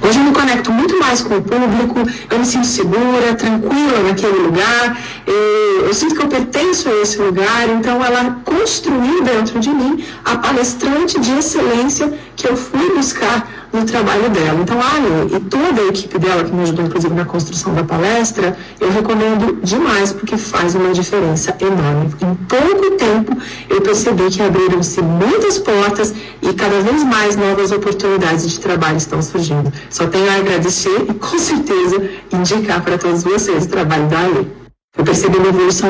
[0.00, 1.98] Hoje eu me conecto muito mais com o público,
[2.30, 7.68] eu me sinto segura, tranquila naquele lugar, eu sinto que eu pertenço a esse lugar,
[7.68, 13.84] então ela construiu dentro de mim a palestrante de excelência que eu fui buscar no
[13.84, 14.60] trabalho dela.
[14.60, 17.84] Então, a Anne e toda a equipe dela, que me ajudou inclusive na construção da
[17.84, 22.14] palestra, eu recomendo demais porque faz uma diferença enorme.
[22.20, 23.36] Em pouco tempo,
[23.68, 29.20] eu percebi que abriram-se muitas portas e cada vez mais novas oportunidades de trabalho estão
[29.22, 29.72] surgindo.
[29.90, 34.58] Só tenho a agradecer e, com certeza, indicar para todos vocês o trabalho da Ale.
[34.96, 35.86] Eu percebi uma evolução